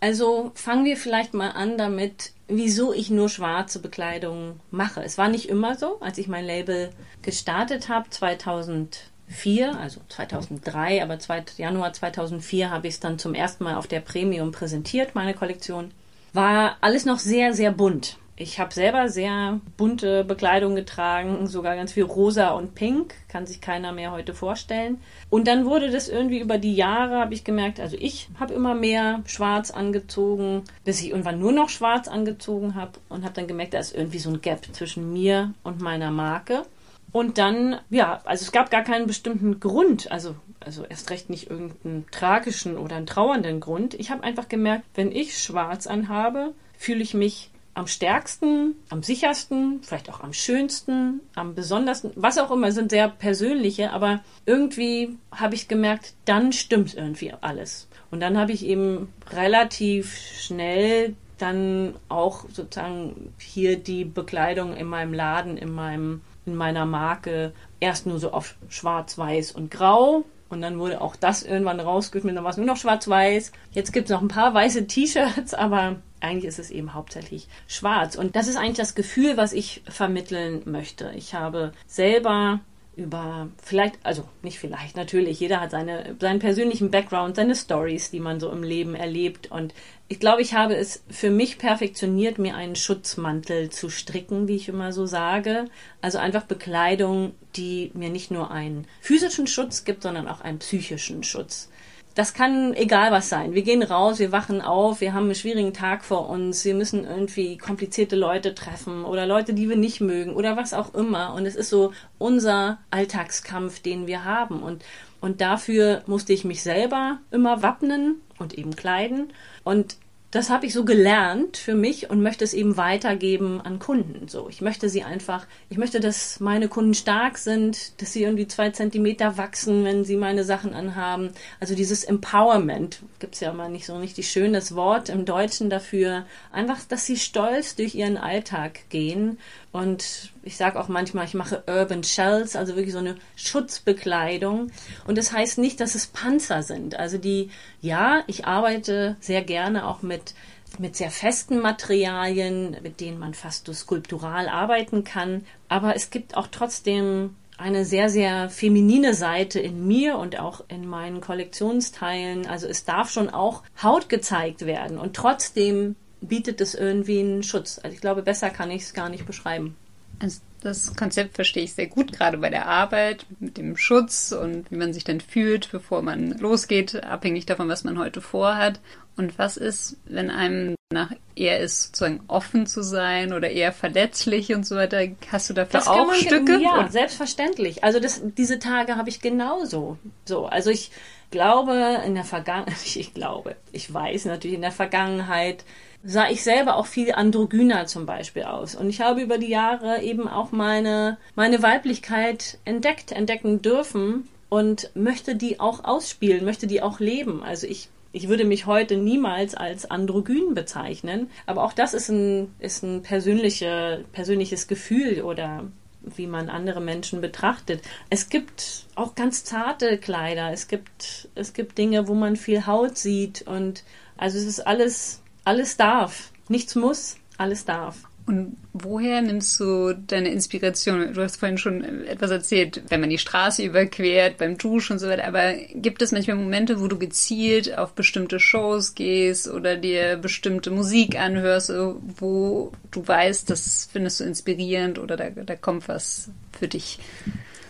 Also 0.00 0.52
fangen 0.54 0.84
wir 0.84 0.96
vielleicht 0.96 1.34
mal 1.34 1.50
an 1.50 1.78
damit, 1.78 2.32
wieso 2.48 2.92
ich 2.92 3.10
nur 3.10 3.28
schwarze 3.28 3.80
Bekleidung 3.80 4.60
mache. 4.70 5.02
Es 5.02 5.18
war 5.18 5.28
nicht 5.28 5.48
immer 5.48 5.74
so, 5.74 5.98
als 6.00 6.18
ich 6.18 6.28
mein 6.28 6.44
Label 6.44 6.90
gestartet 7.22 7.88
habe, 7.88 8.08
2004, 8.10 9.78
also 9.78 10.00
2003, 10.08 11.02
aber 11.02 11.18
2. 11.18 11.44
Januar 11.56 11.92
2004 11.92 12.70
habe 12.70 12.86
ich 12.88 12.94
es 12.94 13.00
dann 13.00 13.18
zum 13.18 13.34
ersten 13.34 13.64
Mal 13.64 13.76
auf 13.76 13.86
der 13.86 14.00
Premium 14.00 14.52
präsentiert, 14.52 15.14
meine 15.14 15.34
Kollektion. 15.34 15.90
War 16.32 16.76
alles 16.82 17.06
noch 17.06 17.18
sehr, 17.18 17.54
sehr 17.54 17.72
bunt. 17.72 18.18
Ich 18.38 18.60
habe 18.60 18.74
selber 18.74 19.08
sehr 19.08 19.60
bunte 19.78 20.22
Bekleidung 20.22 20.74
getragen, 20.74 21.46
sogar 21.46 21.74
ganz 21.74 21.92
viel 21.92 22.02
rosa 22.02 22.50
und 22.50 22.74
pink, 22.74 23.14
kann 23.28 23.46
sich 23.46 23.62
keiner 23.62 23.92
mehr 23.92 24.12
heute 24.12 24.34
vorstellen. 24.34 25.00
Und 25.30 25.48
dann 25.48 25.64
wurde 25.64 25.90
das 25.90 26.10
irgendwie 26.10 26.40
über 26.40 26.58
die 26.58 26.74
Jahre, 26.74 27.18
habe 27.18 27.32
ich 27.32 27.44
gemerkt, 27.44 27.80
also 27.80 27.96
ich 27.98 28.28
habe 28.38 28.52
immer 28.52 28.74
mehr 28.74 29.22
schwarz 29.24 29.70
angezogen, 29.70 30.64
bis 30.84 31.00
ich 31.00 31.10
irgendwann 31.10 31.38
nur 31.38 31.52
noch 31.52 31.70
schwarz 31.70 32.08
angezogen 32.08 32.74
habe 32.74 32.92
und 33.08 33.24
habe 33.24 33.32
dann 33.32 33.46
gemerkt, 33.46 33.72
da 33.72 33.78
ist 33.78 33.94
irgendwie 33.94 34.18
so 34.18 34.28
ein 34.28 34.42
Gap 34.42 34.66
zwischen 34.70 35.14
mir 35.14 35.54
und 35.62 35.80
meiner 35.80 36.10
Marke. 36.10 36.64
Und 37.12 37.38
dann, 37.38 37.78
ja, 37.88 38.20
also 38.26 38.42
es 38.42 38.52
gab 38.52 38.70
gar 38.70 38.82
keinen 38.82 39.06
bestimmten 39.06 39.60
Grund, 39.60 40.12
also, 40.12 40.36
also 40.60 40.84
erst 40.84 41.08
recht 41.08 41.30
nicht 41.30 41.48
irgendeinen 41.48 42.04
tragischen 42.10 42.76
oder 42.76 42.96
einen 42.96 43.06
trauernden 43.06 43.60
Grund. 43.60 43.94
Ich 43.94 44.10
habe 44.10 44.24
einfach 44.24 44.48
gemerkt, 44.48 44.84
wenn 44.94 45.10
ich 45.10 45.38
schwarz 45.38 45.86
anhabe, 45.86 46.52
fühle 46.76 47.02
ich 47.02 47.14
mich 47.14 47.50
am 47.76 47.86
stärksten, 47.86 48.74
am 48.88 49.02
sichersten, 49.02 49.80
vielleicht 49.82 50.08
auch 50.08 50.20
am 50.20 50.32
schönsten, 50.32 51.20
am 51.34 51.54
besondersten, 51.54 52.10
was 52.16 52.38
auch 52.38 52.50
immer, 52.50 52.72
sind 52.72 52.90
sehr 52.90 53.08
persönliche, 53.08 53.92
aber 53.92 54.20
irgendwie 54.46 55.18
habe 55.30 55.54
ich 55.54 55.68
gemerkt, 55.68 56.14
dann 56.24 56.54
stimmt 56.54 56.94
irgendwie 56.94 57.34
alles. 57.42 57.86
Und 58.10 58.20
dann 58.20 58.38
habe 58.38 58.52
ich 58.52 58.64
eben 58.64 59.12
relativ 59.30 60.16
schnell 60.16 61.14
dann 61.36 61.94
auch 62.08 62.46
sozusagen 62.50 63.34
hier 63.38 63.76
die 63.76 64.06
Bekleidung 64.06 64.74
in 64.74 64.86
meinem 64.86 65.12
Laden, 65.12 65.58
in 65.58 65.70
meinem, 65.70 66.22
in 66.46 66.56
meiner 66.56 66.86
Marke 66.86 67.52
erst 67.78 68.06
nur 68.06 68.18
so 68.18 68.30
auf 68.30 68.54
schwarz, 68.70 69.18
weiß 69.18 69.52
und 69.52 69.70
grau. 69.70 70.24
Und 70.48 70.62
dann 70.62 70.78
wurde 70.78 71.02
auch 71.02 71.14
das 71.14 71.42
irgendwann 71.42 71.80
rausgeschmissen, 71.80 72.36
dann 72.36 72.44
war 72.44 72.52
es 72.52 72.56
nur 72.56 72.64
noch 72.64 72.78
schwarz-weiß. 72.78 73.52
Jetzt 73.72 73.92
gibt 73.92 74.06
es 74.06 74.14
noch 74.14 74.22
ein 74.22 74.28
paar 74.28 74.54
weiße 74.54 74.86
T-Shirts, 74.86 75.52
aber 75.52 75.96
eigentlich 76.20 76.46
ist 76.46 76.58
es 76.58 76.70
eben 76.70 76.94
hauptsächlich 76.94 77.48
schwarz. 77.66 78.16
Und 78.16 78.36
das 78.36 78.48
ist 78.48 78.56
eigentlich 78.56 78.76
das 78.76 78.94
Gefühl, 78.94 79.36
was 79.36 79.52
ich 79.52 79.82
vermitteln 79.88 80.62
möchte. 80.64 81.12
Ich 81.14 81.34
habe 81.34 81.72
selber 81.86 82.60
über 82.96 83.50
vielleicht, 83.62 83.98
also 84.04 84.26
nicht 84.42 84.58
vielleicht, 84.58 84.96
natürlich, 84.96 85.38
jeder 85.38 85.60
hat 85.60 85.70
seine, 85.70 86.16
seinen 86.18 86.38
persönlichen 86.38 86.90
Background, 86.90 87.36
seine 87.36 87.54
Stories, 87.54 88.10
die 88.10 88.20
man 88.20 88.40
so 88.40 88.50
im 88.50 88.62
Leben 88.62 88.94
erlebt. 88.94 89.50
Und 89.50 89.74
ich 90.08 90.18
glaube, 90.18 90.40
ich 90.40 90.54
habe 90.54 90.74
es 90.74 91.02
für 91.10 91.30
mich 91.30 91.58
perfektioniert, 91.58 92.38
mir 92.38 92.56
einen 92.56 92.74
Schutzmantel 92.74 93.68
zu 93.68 93.90
stricken, 93.90 94.48
wie 94.48 94.56
ich 94.56 94.68
immer 94.68 94.92
so 94.92 95.04
sage. 95.04 95.66
Also 96.00 96.16
einfach 96.16 96.44
Bekleidung, 96.44 97.34
die 97.56 97.90
mir 97.92 98.08
nicht 98.08 98.30
nur 98.30 98.50
einen 98.50 98.86
physischen 99.02 99.46
Schutz 99.46 99.84
gibt, 99.84 100.02
sondern 100.02 100.26
auch 100.26 100.40
einen 100.40 100.58
psychischen 100.58 101.22
Schutz. 101.22 101.68
Das 102.16 102.32
kann 102.32 102.72
egal 102.72 103.12
was 103.12 103.28
sein. 103.28 103.52
Wir 103.52 103.60
gehen 103.60 103.82
raus, 103.82 104.18
wir 104.18 104.32
wachen 104.32 104.62
auf, 104.62 105.02
wir 105.02 105.12
haben 105.12 105.24
einen 105.26 105.34
schwierigen 105.34 105.74
Tag 105.74 106.02
vor 106.02 106.30
uns, 106.30 106.64
wir 106.64 106.74
müssen 106.74 107.04
irgendwie 107.04 107.58
komplizierte 107.58 108.16
Leute 108.16 108.54
treffen 108.54 109.04
oder 109.04 109.26
Leute, 109.26 109.52
die 109.52 109.68
wir 109.68 109.76
nicht 109.76 110.00
mögen 110.00 110.32
oder 110.32 110.56
was 110.56 110.72
auch 110.72 110.94
immer. 110.94 111.34
Und 111.34 111.44
es 111.44 111.54
ist 111.54 111.68
so 111.68 111.92
unser 112.16 112.78
Alltagskampf, 112.90 113.80
den 113.80 114.06
wir 114.06 114.24
haben. 114.24 114.62
Und, 114.62 114.82
und 115.20 115.42
dafür 115.42 116.04
musste 116.06 116.32
ich 116.32 116.46
mich 116.46 116.62
selber 116.62 117.18
immer 117.30 117.62
wappnen 117.62 118.22
und 118.38 118.54
eben 118.54 118.74
kleiden. 118.76 119.30
Und 119.62 119.98
das 120.32 120.50
habe 120.50 120.66
ich 120.66 120.72
so 120.72 120.84
gelernt 120.84 121.56
für 121.56 121.74
mich 121.74 122.10
und 122.10 122.20
möchte 122.20 122.44
es 122.44 122.52
eben 122.52 122.76
weitergeben 122.76 123.60
an 123.60 123.78
Kunden. 123.78 124.26
So, 124.28 124.48
ich 124.48 124.60
möchte 124.60 124.88
sie 124.88 125.04
einfach, 125.04 125.46
ich 125.70 125.78
möchte, 125.78 126.00
dass 126.00 126.40
meine 126.40 126.68
Kunden 126.68 126.94
stark 126.94 127.38
sind, 127.38 128.00
dass 128.02 128.12
sie 128.12 128.24
irgendwie 128.24 128.48
zwei 128.48 128.70
Zentimeter 128.70 129.38
wachsen, 129.38 129.84
wenn 129.84 130.04
sie 130.04 130.16
meine 130.16 130.42
Sachen 130.42 130.74
anhaben. 130.74 131.30
Also 131.60 131.74
dieses 131.74 132.02
Empowerment 132.02 133.00
gibt's 133.20 133.40
ja 133.40 133.52
mal 133.52 133.70
nicht 133.70 133.86
so 133.86 133.96
richtig 133.96 134.28
schönes 134.28 134.74
Wort 134.74 135.08
im 135.08 135.24
Deutschen 135.24 135.70
dafür. 135.70 136.26
Einfach, 136.50 136.80
dass 136.88 137.06
sie 137.06 137.16
stolz 137.16 137.76
durch 137.76 137.94
ihren 137.94 138.16
Alltag 138.16 138.80
gehen 138.90 139.38
und 139.76 140.30
ich 140.42 140.56
sage 140.56 140.80
auch 140.80 140.88
manchmal, 140.88 141.26
ich 141.26 141.34
mache 141.34 141.62
Urban 141.66 142.02
Shells, 142.02 142.56
also 142.56 142.76
wirklich 142.76 142.94
so 142.94 142.98
eine 142.98 143.16
Schutzbekleidung. 143.36 144.70
Und 145.06 145.18
das 145.18 145.32
heißt 145.32 145.58
nicht, 145.58 145.80
dass 145.80 145.94
es 145.94 146.06
Panzer 146.06 146.62
sind. 146.62 146.98
Also 146.98 147.18
die, 147.18 147.50
ja, 147.82 148.22
ich 148.26 148.46
arbeite 148.46 149.16
sehr 149.20 149.42
gerne 149.42 149.86
auch 149.86 150.00
mit 150.00 150.34
mit 150.78 150.96
sehr 150.96 151.10
festen 151.10 151.60
Materialien, 151.60 152.76
mit 152.82 153.00
denen 153.00 153.18
man 153.18 153.34
fast 153.34 153.66
so 153.66 153.72
skulptural 153.72 154.48
arbeiten 154.48 155.04
kann. 155.04 155.46
Aber 155.68 155.94
es 155.94 156.10
gibt 156.10 156.36
auch 156.36 156.48
trotzdem 156.48 157.36
eine 157.56 157.84
sehr, 157.84 158.10
sehr 158.10 158.50
feminine 158.50 159.14
Seite 159.14 159.60
in 159.60 159.86
mir 159.86 160.18
und 160.18 160.38
auch 160.38 160.64
in 160.68 160.86
meinen 160.86 161.20
Kollektionsteilen. 161.20 162.46
Also 162.46 162.66
es 162.66 162.84
darf 162.84 163.10
schon 163.10 163.30
auch 163.30 163.62
Haut 163.82 164.08
gezeigt 164.08 164.66
werden 164.66 164.98
und 164.98 165.14
trotzdem 165.14 165.96
bietet 166.28 166.60
es 166.60 166.74
irgendwie 166.74 167.20
einen 167.20 167.42
Schutz. 167.42 167.78
Also 167.82 167.94
ich 167.94 168.00
glaube, 168.00 168.22
besser 168.22 168.50
kann 168.50 168.70
ich 168.70 168.82
es 168.82 168.94
gar 168.94 169.08
nicht 169.08 169.26
beschreiben. 169.26 169.76
Also 170.18 170.40
das 170.62 170.96
Konzept 170.96 171.34
verstehe 171.34 171.64
ich 171.64 171.74
sehr 171.74 171.86
gut, 171.86 172.12
gerade 172.12 172.38
bei 172.38 172.50
der 172.50 172.66
Arbeit 172.66 173.26
mit 173.38 173.56
dem 173.56 173.76
Schutz 173.76 174.32
und 174.32 174.70
wie 174.70 174.76
man 174.76 174.92
sich 174.92 175.04
dann 175.04 175.20
fühlt, 175.20 175.70
bevor 175.70 176.02
man 176.02 176.30
losgeht, 176.38 177.04
abhängig 177.04 177.46
davon, 177.46 177.68
was 177.68 177.84
man 177.84 177.98
heute 177.98 178.20
vorhat. 178.20 178.80
Und 179.16 179.38
was 179.38 179.56
ist, 179.56 179.96
wenn 180.04 180.30
einem 180.30 180.74
nach 180.92 181.10
eher 181.34 181.60
ist, 181.60 181.82
sozusagen 181.86 182.20
offen 182.28 182.66
zu 182.66 182.82
sein 182.82 183.32
oder 183.32 183.50
eher 183.50 183.72
verletzlich 183.72 184.54
und 184.54 184.66
so 184.66 184.76
weiter? 184.76 185.00
Hast 185.30 185.48
du 185.48 185.54
dafür 185.54 185.80
das 185.80 185.88
auch 185.88 186.12
Stücke? 186.14 186.58
Ja, 186.58 186.80
und 186.80 186.92
selbstverständlich. 186.92 187.82
Also 187.82 187.98
das, 187.98 188.20
diese 188.36 188.58
Tage 188.58 188.96
habe 188.96 189.08
ich 189.08 189.20
genauso. 189.20 189.98
So, 190.26 190.46
also 190.46 190.70
ich 190.70 190.90
glaube 191.30 192.02
in 192.04 192.14
der 192.14 192.24
Vergangenheit, 192.24 192.76
ich 192.96 193.14
glaube, 193.14 193.56
ich 193.72 193.92
weiß 193.92 194.26
natürlich 194.26 194.56
in 194.56 194.62
der 194.62 194.72
Vergangenheit 194.72 195.64
sah 196.04 196.28
ich 196.28 196.42
selber 196.42 196.76
auch 196.76 196.86
viel 196.86 197.12
androgyner 197.12 197.86
zum 197.86 198.06
Beispiel 198.06 198.44
aus. 198.44 198.74
Und 198.74 198.88
ich 198.88 199.00
habe 199.00 199.20
über 199.20 199.38
die 199.38 199.48
Jahre 199.48 200.02
eben 200.02 200.28
auch 200.28 200.52
meine, 200.52 201.18
meine 201.34 201.62
Weiblichkeit 201.62 202.58
entdeckt, 202.64 203.12
entdecken 203.12 203.62
dürfen 203.62 204.28
und 204.48 204.90
möchte 204.94 205.34
die 205.34 205.60
auch 205.60 205.84
ausspielen, 205.84 206.44
möchte 206.44 206.66
die 206.66 206.82
auch 206.82 207.00
leben. 207.00 207.42
Also 207.42 207.66
ich 207.66 207.88
ich 208.16 208.28
würde 208.28 208.46
mich 208.46 208.64
heute 208.64 208.96
niemals 208.96 209.54
als 209.54 209.90
androgyn 209.90 210.54
bezeichnen, 210.54 211.28
aber 211.44 211.64
auch 211.64 211.74
das 211.74 211.92
ist 211.92 212.08
ein, 212.08 212.54
ist 212.60 212.82
ein 212.82 213.02
persönliche, 213.02 214.06
persönliches 214.12 214.68
Gefühl 214.68 215.20
oder 215.20 215.64
wie 216.00 216.26
man 216.26 216.48
andere 216.48 216.80
Menschen 216.80 217.20
betrachtet. 217.20 217.82
Es 218.08 218.30
gibt 218.30 218.86
auch 218.94 219.16
ganz 219.16 219.44
zarte 219.44 219.98
Kleider, 219.98 220.50
es 220.50 220.66
gibt, 220.66 221.28
es 221.34 221.52
gibt 221.52 221.76
Dinge, 221.76 222.08
wo 222.08 222.14
man 222.14 222.36
viel 222.36 222.66
Haut 222.66 222.96
sieht 222.96 223.42
und 223.42 223.84
also 224.16 224.38
es 224.38 224.46
ist 224.46 224.66
alles 224.66 225.20
alles 225.46 225.76
darf. 225.76 226.30
Nichts 226.48 226.74
muss, 226.74 227.16
alles 227.38 227.64
darf. 227.64 227.96
Und 228.26 228.56
woher 228.72 229.22
nimmst 229.22 229.60
du 229.60 229.92
deine 229.92 230.30
Inspiration? 230.30 231.14
Du 231.14 231.22
hast 231.22 231.36
vorhin 231.36 231.58
schon 231.58 231.84
etwas 232.06 232.32
erzählt, 232.32 232.82
wenn 232.88 233.00
man 233.00 233.10
die 233.10 233.18
Straße 233.18 233.62
überquert, 233.62 234.38
beim 234.38 234.58
Duschen 234.58 234.94
und 234.94 234.98
so 234.98 235.06
weiter. 235.06 235.24
Aber 235.28 235.52
gibt 235.74 236.02
es 236.02 236.10
manchmal 236.10 236.36
Momente, 236.36 236.80
wo 236.80 236.88
du 236.88 236.98
gezielt 236.98 237.78
auf 237.78 237.92
bestimmte 237.92 238.40
Shows 238.40 238.96
gehst 238.96 239.48
oder 239.48 239.76
dir 239.76 240.16
bestimmte 240.16 240.72
Musik 240.72 241.16
anhörst, 241.16 241.72
wo 241.72 242.72
du 242.90 243.06
weißt, 243.06 243.48
das 243.48 243.88
findest 243.92 244.18
du 244.18 244.24
inspirierend 244.24 244.98
oder 244.98 245.16
da, 245.16 245.30
da 245.30 245.54
kommt 245.54 245.86
was 245.86 246.28
für 246.58 246.66
dich? 246.66 246.98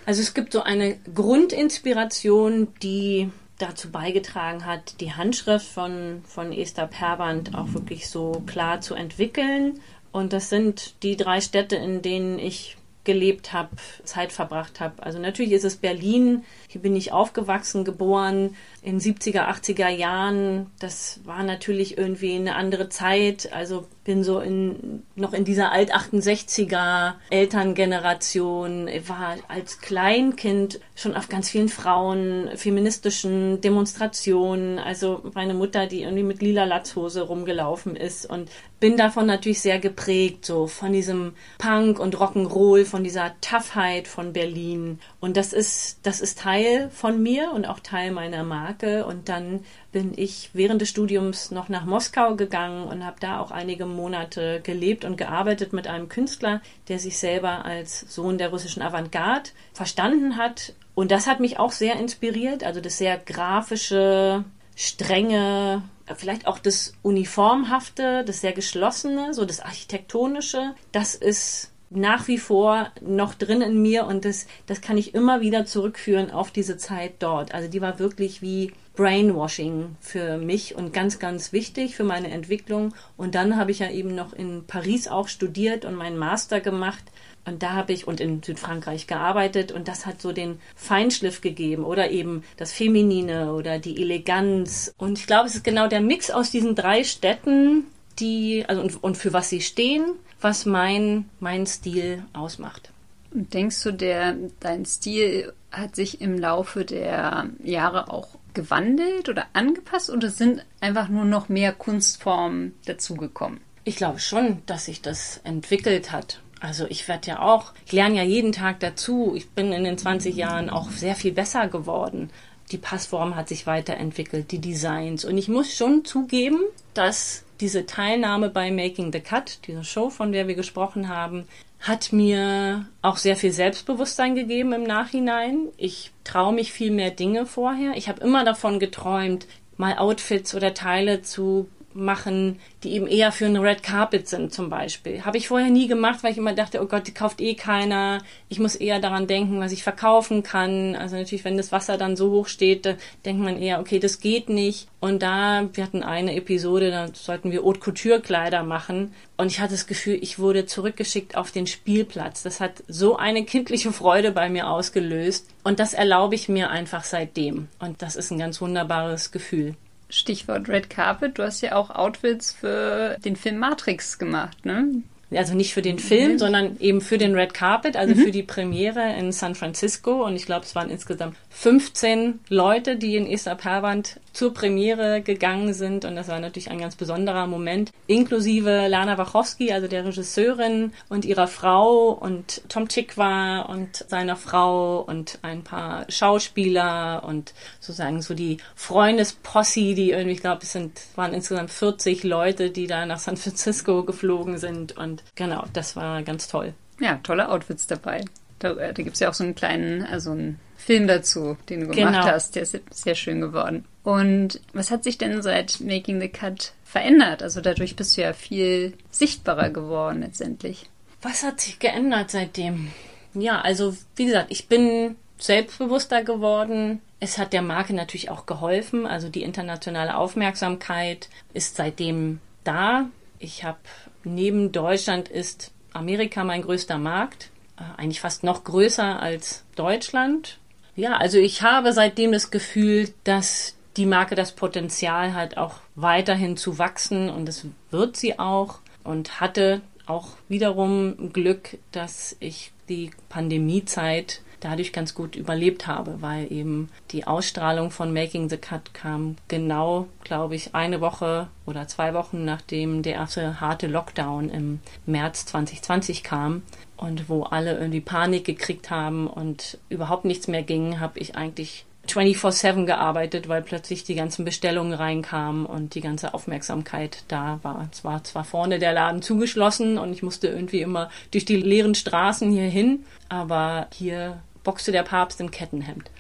Also 0.07 0.23
es 0.23 0.33
gibt 0.33 0.55
so 0.55 0.63
eine 0.63 0.97
Grundinspiration, 1.15 2.69
die 2.83 3.29
dazu 3.59 3.91
beigetragen 3.91 4.67
hat, 4.67 5.01
die 5.01 5.13
Handschrift 5.13 5.67
von, 5.67 6.23
von 6.27 6.53
Esther 6.53 6.87
Perband 6.87 7.55
auch 7.55 7.73
wirklich 7.73 8.09
so 8.09 8.43
klar 8.47 8.81
zu 8.81 8.95
entwickeln. 8.95 9.81
Und 10.13 10.33
das 10.33 10.51
sind 10.51 11.03
die 11.03 11.17
drei 11.17 11.41
Städte, 11.41 11.77
in 11.77 12.03
denen 12.03 12.39
ich 12.39 12.77
gelebt 13.05 13.53
habe, 13.53 13.71
Zeit 14.05 14.33
verbracht 14.33 14.81
habe. 14.81 15.03
Also 15.03 15.19
natürlich 15.19 15.53
ist 15.53 15.65
es 15.65 15.77
Berlin. 15.77 16.45
Hier 16.77 16.83
bin 16.83 16.95
ich 16.95 17.11
aufgewachsen, 17.11 17.87
geboren 17.87 18.55
in 18.83 19.01
70er, 19.01 19.49
80er 19.49 19.89
Jahren. 19.89 20.67
Das 20.79 21.21
war 21.25 21.43
natürlich 21.43 21.97
irgendwie 21.97 22.35
eine 22.35 22.55
andere 22.55 22.91
Zeit. 22.91 23.51
Also 23.51 23.87
bin 24.05 24.23
so 24.23 24.39
in, 24.41 25.03
noch 25.17 25.33
in 25.33 25.45
dieser 25.45 25.73
Alt-68er 25.73 27.15
Elterngeneration, 27.31 28.89
war 29.09 29.37
als 29.49 29.81
Kleinkind 29.81 30.81
schon 30.95 31.17
auf 31.17 31.29
ganz 31.29 31.49
vielen 31.49 31.71
Frauen, 31.71 32.51
feministischen 32.55 33.63
Demonstrationen. 33.63 34.79
Also 34.79 35.23
meine 35.35 35.55
Mutter, 35.55 35.87
die 35.87 36.03
irgendwie 36.03 36.23
mit 36.23 36.43
lila 36.43 36.65
Latzhose 36.65 37.23
rumgelaufen 37.23 37.97
ist 37.97 38.27
und 38.27 38.51
bin 38.79 38.97
davon 38.97 39.27
natürlich 39.27 39.61
sehr 39.61 39.79
geprägt, 39.79 40.45
so 40.45 40.67
von 40.67 40.93
diesem 40.93 41.33
Punk 41.59 41.99
und 41.99 42.17
Rock'n'Roll, 42.17 42.85
von 42.85 43.03
dieser 43.03 43.35
Toughheit 43.41 44.07
von 44.07 44.35
Berlin. 44.35 45.01
Und 45.19 45.37
das 45.37 45.53
ist, 45.53 46.01
das 46.03 46.21
ist 46.21 46.39
Teil 46.41 46.66
von 46.91 47.23
mir 47.23 47.53
und 47.53 47.67
auch 47.67 47.81
Teil 47.81 48.11
meiner 48.11 48.45
Marke. 48.45 49.07
Und 49.07 49.29
dann 49.29 49.65
bin 49.93 50.13
ich 50.17 50.51
während 50.53 50.81
des 50.81 50.89
Studiums 50.89 51.51
noch 51.51 51.69
nach 51.69 51.85
Moskau 51.85 52.37
gegangen 52.37 52.87
und 52.89 53.05
habe 53.05 53.17
da 53.21 53.41
auch 53.41 53.51
einige 53.51 53.87
Monate 53.87 54.61
gelebt 54.63 55.05
und 55.05 55.17
gearbeitet 55.17 55.73
mit 55.73 55.87
einem 55.87 56.09
Künstler, 56.09 56.61
der 56.89 56.99
sich 56.99 57.19
selber 57.19 57.65
als 57.65 58.01
Sohn 58.01 58.39
der 58.39 58.51
russischen 58.51 58.83
Avantgarde 58.83 59.51
verstanden 59.73 60.37
hat. 60.37 60.75
Und 60.95 61.11
das 61.11 61.27
hat 61.27 61.41
mich 61.41 61.59
auch 61.59 61.73
sehr 61.73 61.97
inspiriert, 61.97 62.65
also 62.65 62.81
das 62.81 62.99
sehr 62.99 63.19
grafische, 63.19 64.45
strenge, 64.75 65.83
vielleicht 66.15 66.47
auch 66.47 66.59
das 66.59 66.95
Uniformhafte, 67.03 68.25
das 68.25 68.41
sehr 68.41 68.53
geschlossene, 68.53 69.35
so 69.35 69.45
das 69.45 69.61
Architektonische, 69.61 70.75
das 70.93 71.15
ist 71.15 71.73
nach 71.91 72.29
wie 72.29 72.39
vor 72.39 72.91
noch 73.01 73.35
drin 73.35 73.63
in 73.63 73.81
mir 73.81 74.07
und 74.07 74.25
das, 74.25 74.47
das 74.67 74.81
kann 74.81 74.99
ich 74.99 75.15
immer 75.15 75.41
wieder 75.41 75.67
zurückführen 75.67 76.31
auf 76.31 76.51
diese 76.51 76.77
Zeit 76.77 77.15
dort. 77.21 77.55
Also 77.55 77.69
die 77.69 77.81
war 77.81 77.99
wirklich 77.99 78.43
wie 78.43 78.73
Brainwashing 78.97 79.97
für 80.01 80.39
mich 80.39 80.75
und 80.75 80.93
ganz, 80.93 81.19
ganz 81.19 81.53
wichtig 81.53 81.95
für 81.95 82.05
meine 82.05 82.31
Entwicklung. 82.31 82.95
Und 83.17 83.35
dann 83.35 83.57
habe 83.57 83.71
ich 83.71 83.79
ja 83.79 83.91
eben 83.91 84.15
noch 84.15 84.33
in 84.33 84.67
Paris 84.67 85.07
auch 85.07 85.29
studiert 85.29 85.85
und 85.85 85.95
meinen 85.95 86.17
Master 86.19 86.61
gemacht. 86.61 87.05
Und 87.45 87.63
da 87.63 87.75
habe 87.75 87.93
ich 87.93 88.09
und 88.09 88.21
in 88.21 88.43
Südfrankreich 88.43 89.07
gearbeitet 89.07 89.71
und 89.71 89.87
das 89.87 90.05
hat 90.05 90.21
so 90.21 90.33
den 90.33 90.59
Feinschliff 90.75 91.41
gegeben 91.41 91.85
oder 91.85 92.11
eben 92.11 92.43
das 92.57 92.73
Feminine 92.73 93.53
oder 93.53 93.79
die 93.79 94.03
Eleganz. 94.03 94.93
Und 94.99 95.19
ich 95.19 95.27
glaube, 95.27 95.47
es 95.47 95.55
ist 95.55 95.63
genau 95.63 95.87
der 95.87 96.01
Mix 96.01 96.31
aus 96.33 96.51
diesen 96.51 96.75
drei 96.75 97.05
Städten, 97.05 97.85
die, 98.19 98.65
also 98.67 98.83
und, 98.83 99.05
und 99.05 99.17
für 99.17 99.33
was 99.33 99.49
sie 99.49 99.61
stehen, 99.61 100.17
was 100.41 100.67
mein, 100.67 101.29
mein 101.41 101.67
Stil 101.67 102.23
ausmacht. 102.33 102.91
Und 103.33 103.53
denkst 103.53 103.83
du, 103.83 103.93
der, 103.93 104.37
dein 104.61 104.85
Stil 104.85 105.53
hat 105.71 105.97
sich 105.97 106.21
im 106.21 106.39
Laufe 106.39 106.85
der 106.85 107.51
Jahre 107.63 108.11
auch 108.11 108.29
gewandelt 108.55 109.29
oder 109.29 109.47
angepasst 109.53 110.11
oder 110.11 110.31
sind 110.31 110.65
einfach 110.81 111.09
nur 111.09 111.25
noch 111.25 111.49
mehr 111.49 111.73
Kunstformen 111.73 112.75
dazugekommen? 112.87 113.61
Ich 113.85 113.97
glaube 113.97 114.19
schon, 114.19 114.63
dass 114.67 114.87
sich 114.87 115.03
das 115.03 115.41
entwickelt 115.45 116.11
hat. 116.11 116.41
Also 116.61 116.87
ich 116.87 117.07
werde 117.07 117.29
ja 117.29 117.41
auch, 117.41 117.73
ich 117.85 117.93
lerne 117.93 118.17
ja 118.17 118.23
jeden 118.23 118.53
Tag 118.53 118.81
dazu. 118.81 119.35
Ich 119.37 119.51
bin 119.51 119.73
in 119.73 119.85
den 119.85 119.99
20 119.99 120.35
Jahren 120.35 120.71
auch 120.71 120.91
sehr 120.91 121.15
viel 121.15 121.33
besser 121.33 121.69
geworden. 121.69 122.31
Die 122.73 122.79
Passform 122.79 123.37
hat 123.37 123.49
sich 123.49 123.67
weiterentwickelt, 123.67 124.51
die 124.51 124.61
Designs. 124.61 125.25
Und 125.25 125.39
ich 125.39 125.49
muss 125.49 125.73
schon 125.77 126.05
zugeben, 126.05 126.59
dass 126.95 127.45
diese 127.61 127.87
Teilnahme 127.87 128.51
bei 128.51 128.71
Making 128.71 129.13
the 129.13 129.21
Cut, 129.21 129.67
dieser 129.67 129.85
Show, 129.85 130.11
von 130.11 130.33
der 130.33 130.49
wir 130.49 130.55
gesprochen 130.55 131.09
haben, 131.09 131.47
hat 131.81 132.13
mir 132.13 132.87
auch 133.03 133.17
sehr 133.17 133.37
viel 133.37 133.53
Selbstbewusstsein 133.53 134.35
gegeben 134.35 134.73
im 134.73 134.85
Nachhinein. 134.85 135.69
Ich 135.77 136.11
traue 136.25 136.55
mich 136.55 136.73
viel 136.73 136.91
mehr 136.91 137.11
Dinge 137.11 137.47
vorher. 137.47 137.97
Ich 137.97 138.09
habe 138.09 138.23
immer 138.23 138.45
davon 138.45 138.81
geträumt, 138.81 139.47
mal 139.77 139.99
Outfits 139.99 140.55
oder 140.55 140.75
Teile 140.75 141.23
zu 141.23 141.69
machen, 141.97 142.59
die 142.83 142.93
eben 142.93 143.07
eher 143.07 143.33
für 143.33 143.47
einen 143.47 143.63
Red 143.63 143.83
Carpet 143.83 144.29
sind 144.29 144.53
zum 144.53 144.71
Beispiel. 144.71 145.25
Habe 145.25 145.39
ich 145.39 145.49
vorher 145.49 145.71
nie 145.71 145.89
gemacht, 145.89 146.23
weil 146.23 146.33
ich 146.33 146.39
immer 146.39 146.55
dachte, 146.55 146.83
oh 146.83 146.87
Gott, 146.87 147.07
die 147.07 147.15
kauft 147.15 147.41
eh 147.41 147.55
keiner. 147.55 148.23
Ich 148.49 148.59
muss 148.59 148.77
eher 148.77 149.01
daran 149.01 149.27
denken, 149.27 149.61
was 149.61 149.73
ich 149.73 149.83
verkaufen 149.83 150.43
kann. 150.43 150.95
Also 150.95 151.17
natürlich, 151.17 151.45
wenn 151.45 151.57
das 151.57 151.73
Wasser 151.73 151.99
dann 151.99 152.17
so 152.17 152.31
hoch 152.31 152.49
steht, 152.49 152.97
denkt 153.25 153.43
man 153.43 153.61
eher, 153.61 153.81
okay, 153.81 153.99
das 153.99 154.21
geht 154.21 154.49
nicht. 154.49 154.89
Und 155.01 155.23
da, 155.23 155.69
wir 155.73 155.85
hatten 155.85 156.03
eine 156.03 156.35
Episode, 156.35 156.91
da 156.91 157.09
sollten 157.13 157.51
wir 157.51 157.63
Haute 157.63 157.81
Couture 157.81 158.21
Kleider 158.21 158.63
machen. 158.63 159.15
Und 159.37 159.53
ich 159.53 159.61
hatte 159.61 159.73
das 159.73 159.87
Gefühl, 159.87 160.19
ich 160.21 160.39
wurde 160.39 160.67
zurückgeschickt 160.67 161.37
auf 161.37 161.51
den 161.51 161.67
Spielplatz. 161.67 162.43
Das 162.43 162.61
hat 162.61 162.83
so 162.89 163.17
eine 163.17 163.45
kindliche 163.45 163.93
Freude 163.93 164.33
bei 164.33 164.49
mir 164.49 164.69
ausgelöst. 164.69 165.49
Und 165.63 165.81
das 165.81 165.95
erlaube 165.95 166.35
ich 166.35 166.49
mir 166.49 166.71
einfach 166.71 167.05
seitdem. 167.05 167.69
Und 167.79 168.03
das 168.03 168.17
ist 168.17 168.31
ein 168.31 168.39
ganz 168.39 168.61
wunderbares 168.61 169.33
Gefühl. 169.33 169.75
Stichwort 170.09 170.69
Red 170.69 170.91
Carpet, 170.91 171.39
du 171.39 171.43
hast 171.43 171.61
ja 171.61 171.75
auch 171.75 171.91
Outfits 171.91 172.53
für 172.53 173.17
den 173.25 173.37
Film 173.37 173.59
Matrix 173.59 174.19
gemacht, 174.19 174.65
ne? 174.65 175.03
also 175.33 175.55
nicht 175.55 175.75
für 175.75 175.83
den 175.83 175.99
Film, 175.99 176.33
mhm. 176.33 176.39
sondern 176.39 176.77
eben 176.79 177.01
für 177.01 177.19
den 177.19 177.35
Red 177.35 177.53
Carpet, 177.53 177.97
also 177.97 178.15
mhm. 178.15 178.21
für 178.21 178.31
die 178.31 178.45
Premiere 178.45 179.15
in 179.19 179.33
San 179.33 179.55
Francisco. 179.55 180.25
Und 180.25 180.37
ich 180.37 180.47
glaube, 180.47 180.65
es 180.65 180.75
waren 180.75 180.89
insgesamt 180.89 181.37
15 181.51 182.41
Leute, 182.49 182.97
die 182.97 183.17
in 183.17 183.27
Esther 183.27 183.57
Perwand 183.57 184.21
zur 184.37 184.53
Premiere 184.53 185.23
gegangen 185.23 185.73
sind. 185.73 186.05
Und 186.05 186.15
das 186.15 186.29
war 186.29 186.39
natürlich 186.39 186.71
ein 186.71 186.79
ganz 186.79 186.95
besonderer 186.95 187.47
Moment, 187.47 187.93
inklusive 188.07 188.87
Lana 188.87 189.17
Wachowski, 189.17 189.73
also 189.73 189.89
der 189.89 190.05
Regisseurin 190.05 190.93
und 191.09 191.25
ihrer 191.25 191.47
Frau 191.47 192.11
und 192.11 192.61
Tom 192.69 192.89
Chikwa 192.89 193.63
und 193.63 194.05
seiner 194.09 194.37
Frau 194.37 195.01
und 195.01 195.39
ein 195.41 195.65
paar 195.65 196.05
Schauspieler 196.11 197.25
und 197.27 197.55
sozusagen 197.81 198.21
so 198.21 198.35
die 198.35 198.59
Freundesposse, 198.75 199.95
die 199.95 200.11
irgendwie, 200.11 200.35
ich 200.35 200.41
glaube, 200.41 200.63
es 200.63 200.73
sind, 200.73 201.01
waren 201.17 201.33
insgesamt 201.33 201.71
40 201.71 202.23
Leute, 202.23 202.71
die 202.71 202.87
da 202.87 203.07
nach 203.07 203.19
San 203.19 203.39
Francisco 203.39 204.05
geflogen 204.05 204.59
sind 204.59 204.97
und 204.97 205.25
genau, 205.35 205.65
das 205.73 205.97
war 205.97 206.23
ganz 206.23 206.47
toll. 206.49 206.75
Ja, 207.01 207.21
tolle 207.23 207.49
Outfits 207.51 207.87
dabei. 207.87 208.25
Da, 208.59 208.73
äh, 208.73 208.95
da 208.95 209.03
gibt 209.03 209.15
es 209.15 209.21
ja 209.21 209.29
auch 209.29 209.35
so 209.35 209.45
einen 209.45 209.55
kleinen, 209.55 210.03
also 210.03 210.33
einen 210.33 210.59
Film 210.77 211.07
dazu, 211.07 211.57
den 211.69 211.81
du 211.81 211.87
gemacht 211.89 212.15
genau. 212.15 212.27
hast. 212.27 212.55
Der 212.55 212.63
ist 212.63 212.79
sehr 212.91 213.15
schön 213.15 213.41
geworden. 213.41 213.85
Und 214.03 214.61
was 214.73 214.91
hat 214.91 215.05
sich 215.05 215.19
denn 215.19 215.43
seit 215.43 215.81
Making 215.81 216.21
the 216.21 216.29
Cut 216.29 216.73
verändert? 216.85 217.43
Also 217.43 217.61
dadurch 217.61 217.97
bist 217.97 218.17
du 218.17 218.23
ja 218.23 218.33
viel 218.33 218.93
sichtbarer 219.11 219.71
geworden 219.71 220.21
letztendlich. 220.21 220.89
Was 221.23 221.43
hat 221.43 221.61
sich 221.61 221.79
geändert 221.79 222.31
seitdem? 222.31 222.93
Ja, 223.35 223.61
also 223.61 223.97
wie 224.15 224.27
gesagt, 224.27 224.47
ich 224.51 224.69
bin 224.69 225.17
selbstbewusster 225.39 226.23
geworden. 226.23 227.01
Es 227.21 227.39
hat 227.39 227.53
der 227.53 227.63
Marke 227.63 227.95
natürlich 227.95 228.31
auch 228.31 228.47
geholfen. 228.47 229.07
Also 229.07 229.29
die 229.29 229.43
internationale 229.43 230.17
Aufmerksamkeit 230.17 231.29
ist 231.53 231.77
seitdem 231.77 232.41
da. 232.65 233.09
Ich 233.39 233.65
habe 233.65 233.79
neben 234.25 234.73
Deutschland 234.73 235.29
ist 235.29 235.73
Amerika 235.93 236.45
mein 236.45 236.63
größter 236.63 236.99
Markt, 236.99 237.51
eigentlich 237.97 238.21
fast 238.21 238.43
noch 238.43 238.65
größer 238.65 239.21
als 239.21 239.65
Deutschland. 239.75 240.59
Ja, 240.95 241.17
also 241.17 241.39
ich 241.39 241.63
habe 241.63 241.93
seitdem 241.93 242.33
das 242.33 242.51
Gefühl, 242.51 243.11
dass 243.25 243.75
die 243.97 244.07
Marke 244.07 244.35
das 244.35 244.53
Potenzial 244.53 245.35
hat, 245.35 245.57
auch 245.57 245.75
weiterhin 245.95 246.57
zu 246.57 246.79
wachsen 246.79 247.31
und 247.31 247.47
das 247.47 247.67
wird 247.91 248.17
sie 248.17 248.39
auch 248.39 248.81
und 249.05 249.41
hatte 249.41 249.81
auch 250.07 250.29
wiederum 250.49 251.33
Glück, 251.33 251.79
dass 251.93 252.37
ich 252.41 252.73
die 252.89 253.11
Pandemiezeit 253.29 254.43
dadurch 254.67 254.93
ganz 254.93 255.15
gut 255.15 255.37
überlebt 255.37 255.87
habe, 255.87 256.21
weil 256.21 256.53
eben 256.53 256.91
die 257.13 257.27
Ausstrahlung 257.27 257.93
von 257.93 258.13
Making 258.13 258.49
the 258.49 258.57
Cut 258.57 258.95
kam 258.95 259.37
genau, 259.47 260.09
glaube 260.25 260.57
ich, 260.57 260.75
eine 260.75 261.01
Woche 261.01 261.49
oder 261.67 261.87
zwei 261.87 262.15
Wochen 262.15 262.45
nachdem 262.45 263.03
der 263.03 263.15
erste 263.15 263.61
harte 263.61 263.87
Lockdown 263.87 264.51
im 264.51 264.81
März 265.07 265.47
2020 265.47 266.25
kam 266.25 266.63
und 266.97 267.29
wo 267.29 267.45
alle 267.45 267.79
irgendwie 267.79 268.01
Panik 268.01 268.45
gekriegt 268.45 268.91
haben 268.91 269.29
und 269.29 269.79
überhaupt 269.89 270.25
nichts 270.25 270.49
mehr 270.49 270.63
ging, 270.63 270.99
habe 270.99 271.21
ich 271.21 271.37
eigentlich 271.37 271.87
24-7 272.09 272.87
gearbeitet, 272.87 273.49
weil 273.49 273.63
plötzlich 273.63 274.05
die 274.05 274.15
ganzen 274.15 274.45
Bestellungen 274.45 274.93
reinkamen 274.93 275.67
und 275.67 275.95
die 275.95 276.01
ganze 276.01 276.35
Aufmerksamkeit 276.35 277.25
da 277.29 277.59
war. 277.63 277.89
Es 277.93 278.05
war 278.05 278.25
zwar 278.25 278.45
vorne 278.45 278.79
der 278.79 278.93
Laden 278.93 279.23
zugeschlossen 279.23 279.99
und 279.99 280.13
ich 280.13 280.23
musste 280.23 280.49
irgendwie 280.49 280.81
immer 280.81 281.11
durch 281.33 281.45
die 281.45 281.57
leeren 281.57 281.95
Straßen 281.95 282.51
hier 282.51 282.69
hin, 282.69 283.05
aber 283.29 283.89
hier 283.93 284.41
boxte 284.67 284.91
der 284.91 285.05
Papst 285.05 285.41
im 285.41 285.53
Kettenhemd. 285.53 286.11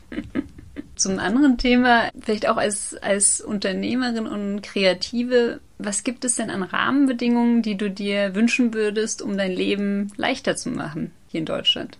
Zum 0.96 1.18
anderen 1.18 1.58
Thema, 1.58 2.10
vielleicht 2.18 2.48
auch 2.48 2.56
als, 2.56 2.94
als 2.94 3.42
Unternehmerin 3.42 4.26
und 4.26 4.62
Kreative, 4.62 5.60
was 5.78 6.02
gibt 6.02 6.24
es 6.24 6.36
denn 6.36 6.48
an 6.48 6.62
Rahmenbedingungen, 6.62 7.60
die 7.60 7.76
du 7.76 7.90
dir 7.90 8.34
wünschen 8.34 8.72
würdest, 8.72 9.20
um 9.20 9.36
dein 9.36 9.52
Leben 9.52 10.10
leichter 10.16 10.56
zu 10.56 10.70
machen 10.70 11.12
hier 11.28 11.40
in 11.40 11.46
Deutschland? 11.46 11.98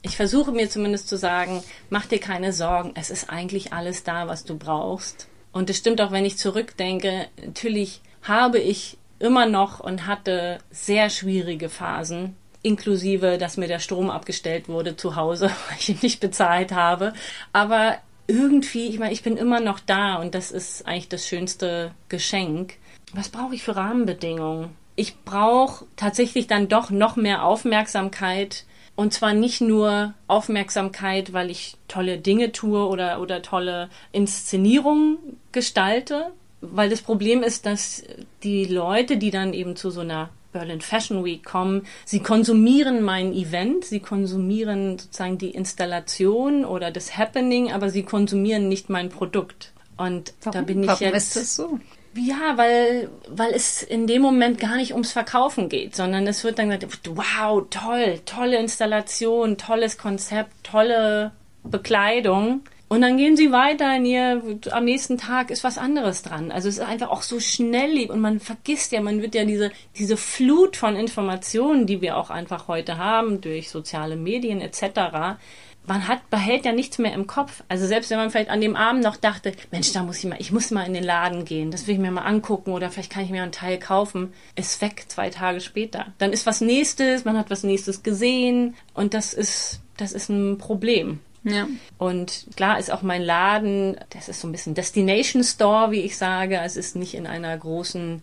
Ich 0.00 0.16
versuche 0.16 0.52
mir 0.52 0.70
zumindest 0.70 1.08
zu 1.08 1.18
sagen, 1.18 1.62
mach 1.90 2.06
dir 2.06 2.18
keine 2.18 2.54
Sorgen, 2.54 2.92
es 2.94 3.10
ist 3.10 3.28
eigentlich 3.28 3.74
alles 3.74 4.04
da, 4.04 4.26
was 4.26 4.44
du 4.44 4.56
brauchst. 4.56 5.28
Und 5.52 5.68
es 5.68 5.76
stimmt 5.76 6.00
auch, 6.00 6.12
wenn 6.12 6.24
ich 6.24 6.38
zurückdenke, 6.38 7.26
natürlich 7.44 8.00
habe 8.22 8.58
ich 8.58 8.96
immer 9.18 9.44
noch 9.46 9.80
und 9.80 10.06
hatte 10.06 10.58
sehr 10.70 11.10
schwierige 11.10 11.68
Phasen 11.68 12.36
inklusive, 12.64 13.38
dass 13.38 13.56
mir 13.56 13.68
der 13.68 13.78
Strom 13.78 14.10
abgestellt 14.10 14.68
wurde 14.68 14.96
zu 14.96 15.14
Hause, 15.14 15.46
weil 15.68 15.78
ich 15.78 15.88
ihn 15.90 15.98
nicht 16.02 16.20
bezahlt 16.20 16.72
habe. 16.72 17.12
Aber 17.52 17.98
irgendwie, 18.26 18.88
ich 18.88 18.98
meine, 18.98 19.12
ich 19.12 19.22
bin 19.22 19.36
immer 19.36 19.60
noch 19.60 19.78
da 19.78 20.16
und 20.16 20.34
das 20.34 20.50
ist 20.50 20.86
eigentlich 20.86 21.08
das 21.08 21.26
schönste 21.26 21.92
Geschenk. 22.08 22.74
Was 23.12 23.28
brauche 23.28 23.54
ich 23.54 23.62
für 23.62 23.76
Rahmenbedingungen? 23.76 24.70
Ich 24.96 25.20
brauche 25.24 25.86
tatsächlich 25.96 26.46
dann 26.46 26.68
doch 26.68 26.90
noch 26.90 27.16
mehr 27.16 27.44
Aufmerksamkeit 27.44 28.64
und 28.96 29.12
zwar 29.12 29.34
nicht 29.34 29.60
nur 29.60 30.14
Aufmerksamkeit, 30.28 31.32
weil 31.32 31.50
ich 31.50 31.76
tolle 31.88 32.18
Dinge 32.18 32.52
tue 32.52 32.86
oder, 32.86 33.20
oder 33.20 33.42
tolle 33.42 33.90
Inszenierungen 34.12 35.18
gestalte, 35.52 36.30
weil 36.60 36.88
das 36.88 37.02
Problem 37.02 37.42
ist, 37.42 37.66
dass 37.66 38.04
die 38.42 38.64
Leute, 38.64 39.16
die 39.16 39.30
dann 39.30 39.52
eben 39.52 39.76
zu 39.76 39.90
so 39.90 40.00
einer 40.00 40.30
Berlin 40.54 40.80
Fashion 40.80 41.24
Week 41.24 41.44
kommen. 41.44 41.82
Sie 42.06 42.20
konsumieren 42.20 43.02
mein 43.02 43.34
Event, 43.34 43.84
sie 43.84 44.00
konsumieren 44.00 44.98
sozusagen 44.98 45.36
die 45.36 45.50
Installation 45.50 46.64
oder 46.64 46.90
das 46.90 47.18
Happening, 47.18 47.72
aber 47.72 47.90
sie 47.90 48.04
konsumieren 48.04 48.68
nicht 48.68 48.88
mein 48.88 49.10
Produkt. 49.10 49.72
Und 49.96 50.32
Warum? 50.42 50.52
da 50.52 50.62
bin 50.62 50.82
ich 50.82 50.88
Warum 50.88 51.02
jetzt. 51.02 51.16
Ist 51.16 51.36
das 51.36 51.56
so? 51.56 51.78
Ja, 52.16 52.56
weil, 52.56 53.10
weil 53.28 53.52
es 53.52 53.82
in 53.82 54.06
dem 54.06 54.22
Moment 54.22 54.60
gar 54.60 54.76
nicht 54.76 54.92
ums 54.92 55.10
Verkaufen 55.10 55.68
geht, 55.68 55.96
sondern 55.96 56.24
es 56.28 56.44
wird 56.44 56.60
dann 56.60 56.70
gesagt, 56.70 57.10
wow, 57.12 57.64
toll, 57.68 58.20
tolle 58.24 58.58
Installation, 58.58 59.56
tolles 59.58 59.98
Konzept, 59.98 60.52
tolle 60.62 61.32
Bekleidung. 61.64 62.62
Und 62.94 63.00
dann 63.00 63.16
gehen 63.16 63.36
sie 63.36 63.50
weiter 63.50 63.96
in 63.96 64.06
ihr, 64.06 64.40
am 64.70 64.84
nächsten 64.84 65.18
Tag 65.18 65.50
ist 65.50 65.64
was 65.64 65.78
anderes 65.78 66.22
dran. 66.22 66.52
Also 66.52 66.68
es 66.68 66.78
ist 66.78 66.84
einfach 66.84 67.08
auch 67.08 67.22
so 67.22 67.40
schnelllebig 67.40 68.08
und 68.08 68.20
man 68.20 68.38
vergisst 68.38 68.92
ja, 68.92 69.00
man 69.00 69.20
wird 69.20 69.34
ja 69.34 69.44
diese, 69.44 69.72
diese 69.98 70.16
Flut 70.16 70.76
von 70.76 70.94
Informationen, 70.94 71.88
die 71.88 72.00
wir 72.00 72.16
auch 72.16 72.30
einfach 72.30 72.68
heute 72.68 72.96
haben, 72.96 73.40
durch 73.40 73.68
soziale 73.68 74.14
Medien 74.14 74.60
etc., 74.60 75.40
man 75.86 76.06
hat, 76.06 76.30
behält 76.30 76.64
ja 76.64 76.72
nichts 76.72 76.98
mehr 76.98 77.12
im 77.14 77.26
Kopf. 77.26 77.64
Also 77.68 77.84
selbst 77.84 78.10
wenn 78.10 78.18
man 78.18 78.30
vielleicht 78.30 78.48
an 78.48 78.60
dem 78.60 78.76
Abend 78.76 79.02
noch 79.02 79.16
dachte, 79.16 79.52
Mensch, 79.72 79.92
da 79.92 80.04
muss 80.04 80.18
ich 80.18 80.26
mal, 80.26 80.36
ich 80.38 80.52
muss 80.52 80.70
mal 80.70 80.86
in 80.86 80.94
den 80.94 81.02
Laden 81.02 81.44
gehen, 81.44 81.72
das 81.72 81.88
will 81.88 81.94
ich 81.94 82.00
mir 82.00 82.12
mal 82.12 82.22
angucken 82.22 82.70
oder 82.70 82.90
vielleicht 82.90 83.10
kann 83.10 83.24
ich 83.24 83.30
mir 83.30 83.42
einen 83.42 83.50
Teil 83.50 83.80
kaufen, 83.80 84.32
ist 84.54 84.80
weg 84.80 85.06
zwei 85.08 85.30
Tage 85.30 85.60
später. 85.60 86.06
Dann 86.18 86.32
ist 86.32 86.46
was 86.46 86.60
nächstes, 86.60 87.24
man 87.24 87.36
hat 87.36 87.50
was 87.50 87.64
nächstes 87.64 88.04
gesehen 88.04 88.76
und 88.94 89.14
das 89.14 89.34
ist, 89.34 89.80
das 89.96 90.12
ist 90.12 90.28
ein 90.28 90.58
Problem. 90.58 91.18
Ja. 91.44 91.68
Und 91.98 92.46
klar 92.56 92.78
ist 92.78 92.90
auch 92.90 93.02
mein 93.02 93.22
Laden, 93.22 93.96
das 94.10 94.28
ist 94.28 94.40
so 94.40 94.48
ein 94.48 94.52
bisschen 94.52 94.74
Destination 94.74 95.44
Store, 95.44 95.90
wie 95.90 96.00
ich 96.00 96.16
sage. 96.16 96.58
Es 96.64 96.76
ist 96.76 96.96
nicht 96.96 97.14
in 97.14 97.26
einer 97.26 97.56
großen 97.56 98.22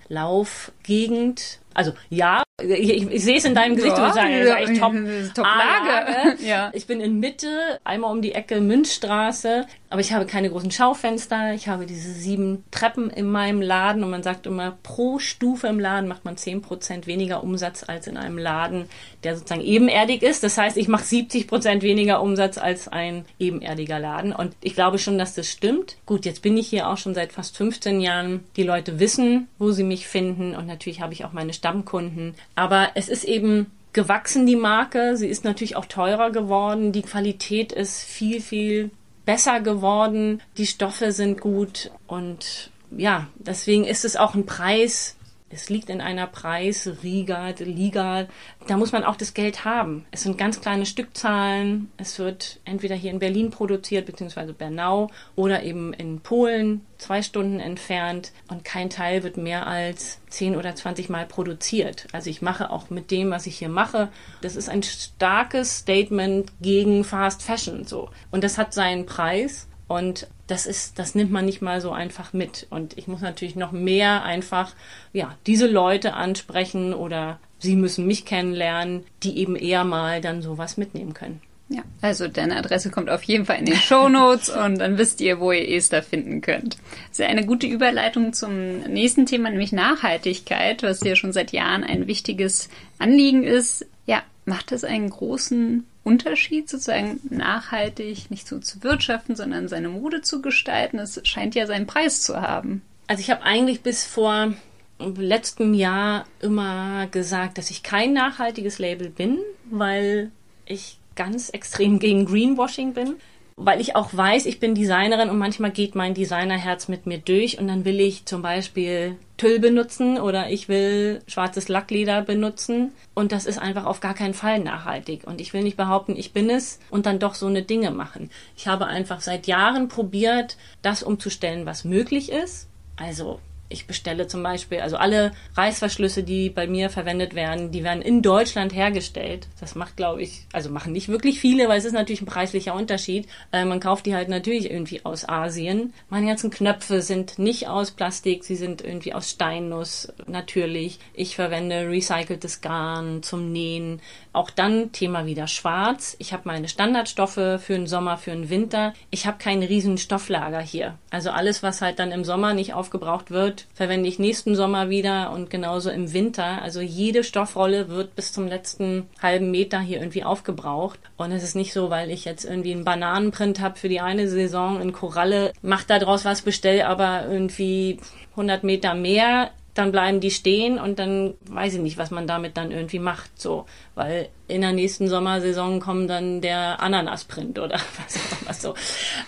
Laufgegend. 0.81 1.59
Also 1.73 1.93
ja, 2.09 2.43
ich, 2.61 3.09
ich, 3.09 3.23
sehe 3.23 3.37
es 3.37 3.45
in 3.45 3.55
deinem 3.55 3.75
Gesicht, 3.75 3.97
ja, 3.97 4.07
du 4.07 4.13
sagen, 4.13 4.33
das 4.39 4.47
ist 4.47 4.53
eigentlich 4.53 4.79
top, 4.79 4.93
top 5.35 5.45
Lage. 5.45 6.43
ja. 6.45 6.69
Ich 6.73 6.85
bin 6.85 6.99
in 6.99 7.19
Mitte, 7.19 7.79
einmal 7.83 8.11
um 8.11 8.21
die 8.21 8.33
Ecke 8.33 8.59
Münzstraße, 8.59 9.65
aber 9.89 10.01
ich 10.01 10.13
habe 10.13 10.25
keine 10.25 10.49
großen 10.49 10.71
Schaufenster. 10.71 11.53
Ich 11.53 11.67
habe 11.67 11.85
diese 11.85 12.11
sieben 12.11 12.63
Treppen 12.71 13.09
in 13.09 13.29
meinem 13.29 13.61
Laden 13.61 14.03
und 14.03 14.09
man 14.09 14.23
sagt 14.23 14.47
immer, 14.47 14.77
pro 14.83 15.19
Stufe 15.19 15.67
im 15.67 15.79
Laden 15.79 16.07
macht 16.07 16.25
man 16.25 16.37
zehn 16.37 16.61
Prozent 16.61 17.07
weniger 17.07 17.43
Umsatz 17.43 17.83
als 17.87 18.07
in 18.07 18.17
einem 18.17 18.37
Laden, 18.37 18.85
der 19.23 19.35
sozusagen 19.35 19.61
ebenerdig 19.61 20.23
ist. 20.23 20.43
Das 20.43 20.57
heißt, 20.57 20.77
ich 20.77 20.87
mache 20.87 21.05
70 21.05 21.47
Prozent 21.47 21.83
weniger 21.83 22.21
Umsatz 22.21 22.57
als 22.57 22.87
ein 22.87 23.25
ebenerdiger 23.39 23.99
Laden 23.99 24.33
und 24.33 24.55
ich 24.61 24.75
glaube 24.75 24.97
schon, 24.97 25.17
dass 25.17 25.35
das 25.35 25.47
stimmt. 25.47 25.97
Gut, 26.05 26.25
jetzt 26.25 26.41
bin 26.41 26.57
ich 26.57 26.67
hier 26.67 26.89
auch 26.89 26.97
schon 26.97 27.15
seit 27.15 27.31
fast 27.31 27.57
15 27.57 28.01
Jahren. 28.01 28.43
Die 28.55 28.63
Leute 28.63 28.99
wissen, 28.99 29.47
wo 29.57 29.71
sie 29.71 29.83
mich 29.83 30.07
finden 30.07 30.55
und 30.55 30.67
natürlich 30.67 30.80
habe 30.85 31.13
ich 31.13 31.25
auch 31.25 31.33
meine 31.33 31.53
Stammkunden. 31.53 32.35
Aber 32.55 32.89
es 32.95 33.09
ist 33.09 33.23
eben 33.23 33.67
gewachsen, 33.93 34.45
die 34.45 34.55
Marke. 34.55 35.17
Sie 35.17 35.27
ist 35.27 35.43
natürlich 35.43 35.75
auch 35.75 35.85
teurer 35.85 36.31
geworden. 36.31 36.91
Die 36.91 37.01
Qualität 37.01 37.71
ist 37.71 38.03
viel, 38.03 38.41
viel 38.41 38.91
besser 39.25 39.59
geworden. 39.59 40.41
Die 40.57 40.67
Stoffe 40.67 41.11
sind 41.11 41.41
gut 41.41 41.91
und 42.07 42.71
ja, 42.95 43.27
deswegen 43.35 43.85
ist 43.85 44.03
es 44.03 44.17
auch 44.17 44.35
ein 44.35 44.45
Preis, 44.45 45.15
es 45.53 45.69
liegt 45.69 45.89
in 45.89 46.01
einer 46.01 46.27
Preisriga, 46.27 47.49
Liga. 47.59 48.27
Da 48.67 48.77
muss 48.77 48.91
man 48.91 49.03
auch 49.03 49.15
das 49.15 49.33
Geld 49.33 49.65
haben. 49.65 50.05
Es 50.11 50.23
sind 50.23 50.37
ganz 50.37 50.61
kleine 50.61 50.85
Stückzahlen. 50.85 51.91
Es 51.97 52.19
wird 52.19 52.59
entweder 52.65 52.95
hier 52.95 53.11
in 53.11 53.19
Berlin 53.19 53.51
produziert, 53.51 54.05
beziehungsweise 54.05 54.53
Bernau, 54.53 55.09
oder 55.35 55.63
eben 55.63 55.93
in 55.93 56.21
Polen, 56.21 56.85
zwei 56.97 57.21
Stunden 57.21 57.59
entfernt. 57.59 58.31
Und 58.47 58.63
kein 58.63 58.89
Teil 58.89 59.23
wird 59.23 59.37
mehr 59.37 59.67
als 59.67 60.19
10 60.29 60.55
oder 60.55 60.75
20 60.75 61.09
Mal 61.09 61.25
produziert. 61.25 62.07
Also 62.11 62.29
ich 62.29 62.41
mache 62.41 62.69
auch 62.69 62.89
mit 62.89 63.11
dem, 63.11 63.31
was 63.31 63.45
ich 63.45 63.57
hier 63.57 63.69
mache. 63.69 64.09
Das 64.41 64.55
ist 64.55 64.69
ein 64.69 64.83
starkes 64.83 65.79
Statement 65.79 66.51
gegen 66.61 67.03
Fast 67.03 67.41
Fashion, 67.41 67.85
so. 67.85 68.09
Und 68.31 68.43
das 68.43 68.57
hat 68.57 68.73
seinen 68.73 69.05
Preis. 69.05 69.67
Und 69.91 70.27
das 70.47 70.65
ist, 70.67 70.99
das 70.99 71.15
nimmt 71.15 71.31
man 71.31 71.45
nicht 71.45 71.61
mal 71.61 71.81
so 71.81 71.91
einfach 71.91 72.31
mit. 72.31 72.65
Und 72.69 72.97
ich 72.97 73.09
muss 73.09 73.19
natürlich 73.19 73.57
noch 73.57 73.73
mehr 73.73 74.23
einfach, 74.23 74.73
ja, 75.11 75.35
diese 75.47 75.67
Leute 75.67 76.13
ansprechen 76.13 76.93
oder 76.93 77.39
sie 77.59 77.75
müssen 77.75 78.07
mich 78.07 78.23
kennenlernen, 78.23 79.03
die 79.21 79.37
eben 79.37 79.57
eher 79.57 79.83
mal 79.83 80.21
dann 80.21 80.41
sowas 80.41 80.77
mitnehmen 80.77 81.13
können. 81.13 81.41
Ja, 81.67 81.83
also 82.01 82.29
deine 82.29 82.55
Adresse 82.55 82.89
kommt 82.89 83.09
auf 83.09 83.23
jeden 83.23 83.45
Fall 83.45 83.59
in 83.59 83.65
den 83.65 83.75
Show 83.75 84.07
Notes 84.07 84.47
und 84.65 84.79
dann 84.79 84.97
wisst 84.97 85.19
ihr, 85.19 85.41
wo 85.41 85.51
ihr 85.51 85.69
Esther 85.69 86.03
finden 86.03 86.39
könnt. 86.39 86.77
Das 87.09 87.19
ist 87.19 87.25
eine 87.25 87.45
gute 87.45 87.67
Überleitung 87.67 88.31
zum 88.31 88.79
nächsten 88.79 89.25
Thema, 89.25 89.49
nämlich 89.49 89.73
Nachhaltigkeit, 89.73 90.83
was 90.83 91.01
ja 91.01 91.17
schon 91.17 91.33
seit 91.33 91.51
Jahren 91.51 91.83
ein 91.83 92.07
wichtiges 92.07 92.69
Anliegen 92.97 93.43
ist. 93.43 93.85
Ja, 94.05 94.23
macht 94.45 94.71
es 94.71 94.85
einen 94.85 95.09
großen 95.09 95.85
Unterschied, 96.03 96.69
sozusagen 96.69 97.19
nachhaltig 97.29 98.31
nicht 98.31 98.47
so 98.47 98.59
zu 98.59 98.83
wirtschaften, 98.83 99.35
sondern 99.35 99.67
seine 99.67 99.89
Mode 99.89 100.21
zu 100.21 100.41
gestalten. 100.41 100.99
Es 100.99 101.19
scheint 101.23 101.55
ja 101.55 101.67
seinen 101.67 101.87
Preis 101.87 102.21
zu 102.21 102.41
haben. 102.41 102.81
Also 103.07 103.21
ich 103.21 103.29
habe 103.29 103.43
eigentlich 103.43 103.81
bis 103.81 104.03
vor 104.03 104.53
letztem 104.99 105.73
Jahr 105.73 106.25
immer 106.39 107.07
gesagt, 107.07 107.57
dass 107.57 107.69
ich 107.71 107.83
kein 107.83 108.13
nachhaltiges 108.13 108.79
Label 108.79 109.09
bin, 109.09 109.39
weil 109.69 110.31
ich 110.65 110.97
ganz 111.15 111.49
extrem 111.49 111.99
gegen 111.99 112.25
Greenwashing 112.25 112.93
bin 112.93 113.15
weil 113.65 113.79
ich 113.79 113.95
auch 113.95 114.09
weiß, 114.11 114.45
ich 114.45 114.59
bin 114.59 114.75
Designerin 114.75 115.29
und 115.29 115.37
manchmal 115.37 115.71
geht 115.71 115.95
mein 115.95 116.13
Designerherz 116.13 116.87
mit 116.87 117.05
mir 117.05 117.19
durch 117.19 117.59
und 117.59 117.67
dann 117.67 117.85
will 117.85 117.99
ich 117.99 118.25
zum 118.25 118.41
Beispiel 118.41 119.17
Tüll 119.37 119.59
benutzen 119.59 120.19
oder 120.19 120.49
ich 120.49 120.67
will 120.67 121.21
schwarzes 121.27 121.67
Lackleder 121.67 122.21
benutzen 122.21 122.91
und 123.13 123.31
das 123.31 123.45
ist 123.45 123.59
einfach 123.59 123.85
auf 123.85 123.99
gar 123.99 124.13
keinen 124.13 124.33
Fall 124.33 124.59
nachhaltig 124.59 125.25
und 125.25 125.41
ich 125.41 125.53
will 125.53 125.63
nicht 125.63 125.77
behaupten, 125.77 126.15
ich 126.15 126.33
bin 126.33 126.49
es 126.49 126.79
und 126.89 127.05
dann 127.05 127.19
doch 127.19 127.35
so 127.35 127.47
eine 127.47 127.63
Dinge 127.63 127.91
machen. 127.91 128.29
Ich 128.57 128.67
habe 128.67 128.87
einfach 128.87 129.21
seit 129.21 129.47
Jahren 129.47 129.87
probiert, 129.87 130.57
das 130.81 131.03
umzustellen, 131.03 131.65
was 131.65 131.83
möglich 131.83 132.31
ist. 132.31 132.67
Also 132.97 133.39
ich 133.71 133.87
bestelle 133.87 134.27
zum 134.27 134.43
Beispiel, 134.43 134.79
also 134.79 134.97
alle 134.97 135.31
Reißverschlüsse, 135.55 136.23
die 136.23 136.49
bei 136.49 136.67
mir 136.67 136.89
verwendet 136.89 137.35
werden, 137.35 137.71
die 137.71 137.83
werden 137.83 138.01
in 138.01 138.21
Deutschland 138.21 138.73
hergestellt. 138.73 139.47
Das 139.59 139.75
macht, 139.75 139.97
glaube 139.97 140.21
ich, 140.21 140.45
also 140.53 140.69
machen 140.69 140.93
nicht 140.93 141.09
wirklich 141.09 141.39
viele, 141.39 141.67
weil 141.69 141.77
es 141.77 141.85
ist 141.85 141.93
natürlich 141.93 142.21
ein 142.21 142.25
preislicher 142.25 142.75
Unterschied. 142.75 143.27
Äh, 143.51 143.65
man 143.65 143.79
kauft 143.79 144.05
die 144.05 144.15
halt 144.15 144.29
natürlich 144.29 144.69
irgendwie 144.69 145.05
aus 145.05 145.27
Asien. 145.27 145.93
Meine 146.09 146.27
ganzen 146.27 146.51
Knöpfe 146.51 147.01
sind 147.01 147.39
nicht 147.39 147.67
aus 147.67 147.91
Plastik, 147.91 148.43
sie 148.43 148.55
sind 148.55 148.81
irgendwie 148.81 149.13
aus 149.13 149.29
Steinnuss 149.31 150.11
natürlich. 150.27 150.99
Ich 151.13 151.35
verwende 151.35 151.89
recyceltes 151.89 152.61
Garn 152.61 153.23
zum 153.23 153.51
Nähen. 153.51 154.01
Auch 154.33 154.49
dann 154.49 154.91
Thema 154.91 155.25
wieder 155.25 155.47
schwarz. 155.47 156.15
Ich 156.19 156.33
habe 156.33 156.43
meine 156.45 156.67
Standardstoffe 156.67 157.33
für 157.33 157.73
den 157.73 157.87
Sommer, 157.87 158.17
für 158.17 158.31
den 158.31 158.49
Winter. 158.49 158.93
Ich 159.09 159.25
habe 159.25 159.37
kein 159.37 159.63
riesen 159.63 159.97
Stofflager 159.97 160.61
hier. 160.61 160.97
Also 161.09 161.31
alles, 161.31 161.63
was 161.63 161.81
halt 161.81 161.99
dann 161.99 162.11
im 162.11 162.23
Sommer 162.23 162.53
nicht 162.53 162.73
aufgebraucht 162.73 163.31
wird, 163.31 163.60
verwende 163.73 164.07
ich 164.09 164.19
nächsten 164.19 164.55
Sommer 164.55 164.89
wieder 164.89 165.31
und 165.31 165.49
genauso 165.49 165.89
im 165.89 166.13
Winter. 166.13 166.61
Also 166.61 166.81
jede 166.81 167.23
Stoffrolle 167.23 167.89
wird 167.89 168.15
bis 168.15 168.33
zum 168.33 168.47
letzten 168.47 169.07
halben 169.21 169.51
Meter 169.51 169.79
hier 169.79 169.99
irgendwie 169.99 170.23
aufgebraucht. 170.23 170.99
Und 171.17 171.31
es 171.31 171.43
ist 171.43 171.55
nicht 171.55 171.73
so, 171.73 171.89
weil 171.89 172.11
ich 172.11 172.25
jetzt 172.25 172.45
irgendwie 172.45 172.73
einen 172.73 172.83
Bananenprint 172.83 173.59
habe 173.59 173.77
für 173.77 173.89
die 173.89 174.01
eine 174.01 174.27
Saison 174.27 174.81
in 174.81 174.93
Koralle, 174.93 175.53
mach 175.61 175.83
da 175.83 175.99
draus 175.99 176.25
was, 176.25 176.41
bestell 176.41 176.81
aber 176.81 177.27
irgendwie 177.29 177.99
100 178.31 178.63
Meter 178.63 178.93
mehr 178.93 179.51
dann 179.73 179.91
bleiben 179.91 180.19
die 180.19 180.31
stehen 180.31 180.77
und 180.79 180.99
dann 180.99 181.33
weiß 181.49 181.75
ich 181.75 181.79
nicht, 181.79 181.97
was 181.97 182.11
man 182.11 182.27
damit 182.27 182.57
dann 182.57 182.71
irgendwie 182.71 182.99
macht, 182.99 183.39
so, 183.39 183.65
weil 183.95 184.29
in 184.47 184.61
der 184.61 184.73
nächsten 184.73 185.07
Sommersaison 185.07 185.79
kommt 185.79 186.09
dann 186.09 186.41
der 186.41 186.81
Ananasprint 186.81 187.57
oder 187.57 187.75
was 187.97 188.17
auch 188.17 188.41
immer 188.41 188.53
so. 188.53 188.73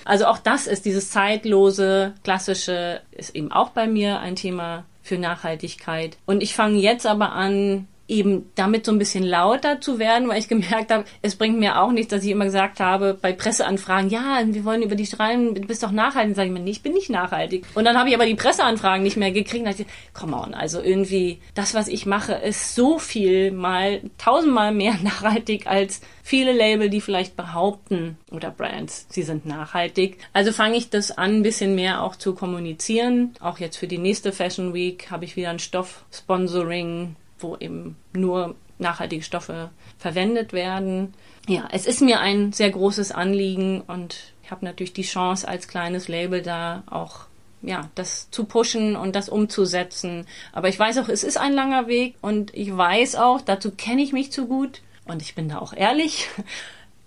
Also 0.04 0.26
auch 0.26 0.38
das 0.38 0.68
ist 0.68 0.86
dieses 0.86 1.12
zeitlose, 1.12 2.14
klassische, 2.24 3.02
ist 3.12 3.36
eben 3.36 3.52
auch 3.52 3.70
bei 3.70 3.88
mir 3.88 4.20
ein 4.20 4.36
Thema 4.36 4.86
für 5.02 5.18
Nachhaltigkeit. 5.18 6.18
Und 6.26 6.44
ich 6.44 6.56
fange 6.56 6.80
jetzt 6.80 7.06
aber 7.06 7.34
an, 7.34 7.88
eben 8.08 8.52
damit 8.56 8.86
so 8.86 8.92
ein 8.92 9.00
bisschen 9.00 9.24
lauter 9.24 9.80
zu 9.80 9.98
werden, 9.98 10.28
weil 10.28 10.40
ich 10.40 10.48
gemerkt 10.48 10.92
habe, 10.92 11.06
es 11.22 11.36
bringt 11.36 11.60
mir 11.60 11.80
auch 11.80 11.92
nichts, 11.92 12.12
dass 12.12 12.24
ich 12.24 12.32
immer 12.32 12.46
gesagt 12.46 12.80
habe, 12.80 13.18
bei 13.20 13.32
Presseanfragen, 13.32 14.10
ja, 14.10 14.42
wir 14.46 14.66
wollen 14.66 14.82
über 14.82 14.96
die 14.96 15.06
schreiben, 15.06 15.56
du 15.56 15.62
bist 15.62 15.84
doch 15.84 15.92
nachhaltig. 15.92 16.36
Sage 16.36 16.48
ich 16.48 16.54
mir, 16.54 16.60
nee, 16.60 16.72
ich 16.72 16.84
bin 16.84 16.94
nicht 16.94 17.10
nachhaltig. 17.10 17.66
Und 17.76 17.86
dann 17.86 17.98
habe 17.98 18.10
ich 18.10 18.16
aber 18.16 18.26
die 18.26 18.36
Presseanfragen 18.36 19.04
nicht 19.04 19.18
mehr 19.18 19.32
gekriegt. 19.32 19.66
Und 19.66 19.80
ich, 19.80 19.86
come 20.14 20.36
on, 20.36 20.54
also 20.54 20.82
irgendwie, 20.82 21.40
das, 21.56 21.74
was 21.74 21.88
ich 21.88 22.06
mache, 22.06 22.34
ist 22.34 22.76
so 22.76 23.00
viel 23.00 23.52
mal, 23.52 24.02
tausendmal 24.18 24.74
mehr 24.74 24.96
nachhaltig 25.04 25.68
als 25.68 26.02
viele 26.24 26.52
Label, 26.52 26.90
die 26.90 27.02
vielleicht 27.02 27.36
behaupten, 27.36 28.18
oder 28.32 28.52
Brands, 28.52 29.08
sie 29.10 29.24
sind 29.24 29.46
nachhaltig. 29.46 30.18
Also 30.34 30.52
fange 30.52 30.76
ich 30.76 30.90
das 30.90 31.12
an, 31.12 31.38
ein 31.38 31.44
bisschen 31.44 31.76
mehr 31.76 32.02
auch 32.02 32.16
zu 32.16 32.34
kommunizieren. 32.36 33.34
Auch 33.40 33.60
jetzt 33.60 33.78
für 33.78 33.88
die 33.88 33.98
nächste 33.98 34.32
Fashion 34.32 34.74
Week 34.74 35.10
habe 35.10 35.26
ich 35.26 35.36
wieder 35.36 35.50
ein 35.50 35.60
Stoff-Sponsoring 35.60 37.16
wo 37.44 37.58
eben 37.58 37.96
nur 38.14 38.56
nachhaltige 38.80 39.24
Stoffe 39.24 39.70
verwendet 39.98 40.54
werden. 40.54 41.14
Ja, 41.48 41.68
es 41.72 41.86
ist 41.86 42.02
mir 42.02 42.20
ein 42.20 42.54
sehr 42.54 42.72
großes 42.72 43.12
Anliegen 43.12 43.82
und 43.82 44.34
ich 44.44 44.52
habe 44.52 44.66
natürlich 44.66 44.94
die 44.94 45.04
Chance 45.04 45.48
als 45.48 45.68
kleines 45.68 46.08
Label 46.08 46.42
da 46.42 46.84
auch 46.90 47.28
ja, 47.62 47.90
das 47.96 48.30
zu 48.30 48.44
pushen 48.44 48.96
und 48.96 49.16
das 49.16 49.30
umzusetzen. 49.30 50.28
Aber 50.52 50.68
ich 50.68 50.78
weiß 50.78 50.98
auch, 50.98 51.08
es 51.08 51.24
ist 51.24 51.38
ein 51.38 51.54
langer 51.54 51.88
Weg 51.88 52.16
und 52.22 52.54
ich 52.54 52.76
weiß 52.76 53.16
auch, 53.16 53.42
dazu 53.42 53.72
kenne 53.72 54.02
ich 54.02 54.12
mich 54.12 54.32
zu 54.32 54.48
gut 54.48 54.82
und 55.06 55.22
ich 55.22 55.34
bin 55.34 55.50
da 55.50 55.60
auch 55.60 55.74
ehrlich 55.74 56.28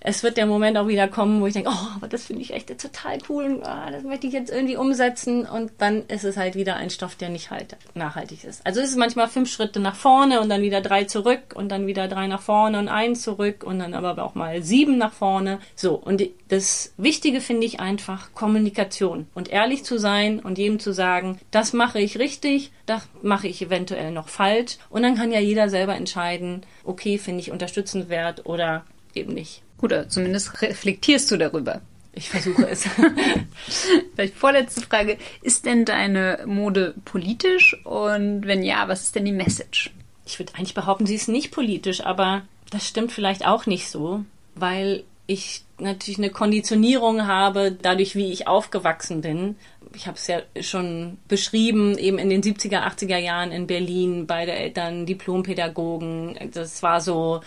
es 0.07 0.23
wird 0.23 0.37
der 0.37 0.47
Moment 0.47 0.79
auch 0.79 0.87
wieder 0.87 1.09
kommen, 1.09 1.41
wo 1.41 1.49
ich 1.49 1.55
denke, 1.55 1.69
oh, 1.69 1.89
aber 1.97 2.07
das 2.07 2.27
finde 2.27 2.41
ich 2.41 2.55
echt 2.55 2.69
total 2.79 3.19
cool 3.29 3.45
und 3.47 3.63
oh, 3.63 3.91
das 3.91 4.05
möchte 4.05 4.29
ich 4.29 4.33
jetzt 4.33 4.53
irgendwie 4.53 4.77
umsetzen 4.77 5.45
und 5.45 5.73
dann 5.79 6.07
ist 6.07 6.23
es 6.23 6.37
halt 6.37 6.55
wieder 6.55 6.77
ein 6.77 6.91
Stoff, 6.91 7.17
der 7.17 7.29
nicht 7.29 7.51
halt 7.51 7.77
nachhaltig 7.95 8.45
ist. 8.45 8.65
Also 8.65 8.81
es 8.81 8.91
ist 8.91 8.97
manchmal 8.97 9.27
fünf 9.27 9.51
Schritte 9.51 9.81
nach 9.81 9.97
vorne 9.97 10.41
und 10.41 10.49
dann 10.49 10.63
wieder 10.63 10.81
drei 10.81 11.05
zurück 11.05 11.55
und 11.57 11.71
dann 11.71 11.89
wieder 11.89 12.07
drei 12.07 12.29
nach 12.29 12.41
vorne 12.41 12.79
und 12.79 12.87
ein 12.87 13.17
zurück 13.17 13.65
und 13.65 13.81
dann 13.81 13.95
aber 13.95 14.23
auch 14.23 14.37
mal 14.37 14.63
sieben 14.63 14.97
nach 14.97 15.13
vorne. 15.13 15.59
So, 15.75 15.97
und 15.97 16.23
das 16.51 16.95
Wichtige 16.97 17.41
finde 17.41 17.67
ich 17.67 17.81
einfach 17.81 18.33
Kommunikation 18.33 19.27
und 19.35 19.49
ehrlich 19.49 19.83
zu 19.83 19.99
sein 19.99 20.39
und 20.39 20.57
jedem 20.57 20.79
zu 20.79 20.93
sagen, 20.93 21.41
das 21.51 21.73
mache 21.73 21.99
ich 21.99 22.21
richtig, 22.21 22.71
das 22.87 23.09
mache 23.23 23.49
ich 23.49 23.61
eventuell 23.61 24.13
noch 24.13 24.29
falsch 24.29 24.79
und 24.89 25.03
dann 25.03 25.17
kann 25.17 25.33
ja 25.33 25.41
jeder 25.41 25.69
selber 25.69 25.97
entscheiden, 25.97 26.65
okay, 26.85 27.19
finde 27.19 27.41
ich 27.41 27.51
unterstützenswert 27.51 28.47
oder 28.47 28.85
eben 29.13 29.35
nicht. 29.35 29.66
Oder 29.83 30.09
zumindest 30.09 30.63
reflektierst 30.63 31.31
du 31.31 31.37
darüber. 31.37 31.81
Ich 32.13 32.31
versuche 32.31 32.67
es. 32.67 32.89
Vielleicht 34.15 34.35
vorletzte 34.35 34.81
Frage. 34.81 35.19
Ist 35.43 35.67
denn 35.67 35.85
deine 35.85 36.41
Mode 36.47 36.95
politisch? 37.05 37.77
Und 37.85 38.47
wenn 38.47 38.63
ja, 38.63 38.89
was 38.89 39.03
ist 39.03 39.17
denn 39.17 39.27
die 39.27 39.33
Message? 39.33 39.91
Ich 40.25 40.39
würde 40.39 40.55
eigentlich 40.55 40.75
behaupten, 40.75 41.07
sie 41.07 41.15
ist 41.15 41.29
nicht 41.29 41.51
politisch, 41.51 42.01
aber 42.01 42.43
das 42.71 42.89
stimmt 42.89 43.13
vielleicht 43.13 43.47
auch 43.47 43.67
nicht 43.67 43.89
so, 43.89 44.25
weil 44.55 45.05
ich 45.27 45.63
natürlich 45.79 46.19
eine 46.19 46.31
Konditionierung 46.31 47.27
habe, 47.27 47.71
dadurch, 47.71 48.17
wie 48.17 48.33
ich 48.33 48.49
aufgewachsen 48.49 49.21
bin. 49.21 49.57
Ich 49.95 50.07
habe 50.07 50.17
es 50.17 50.27
ja 50.27 50.41
schon 50.61 51.19
beschrieben, 51.29 51.99
eben 51.99 52.19
in 52.19 52.31
den 52.31 52.43
70er, 52.43 52.83
80er 52.83 53.19
Jahren 53.19 53.53
in 53.53 53.67
Berlin, 53.67 54.27
beide 54.27 54.53
Eltern 54.53 55.07
Diplompädagogen. 55.07 56.39
Das 56.53 56.83
war 56.83 57.01
so 57.01 57.41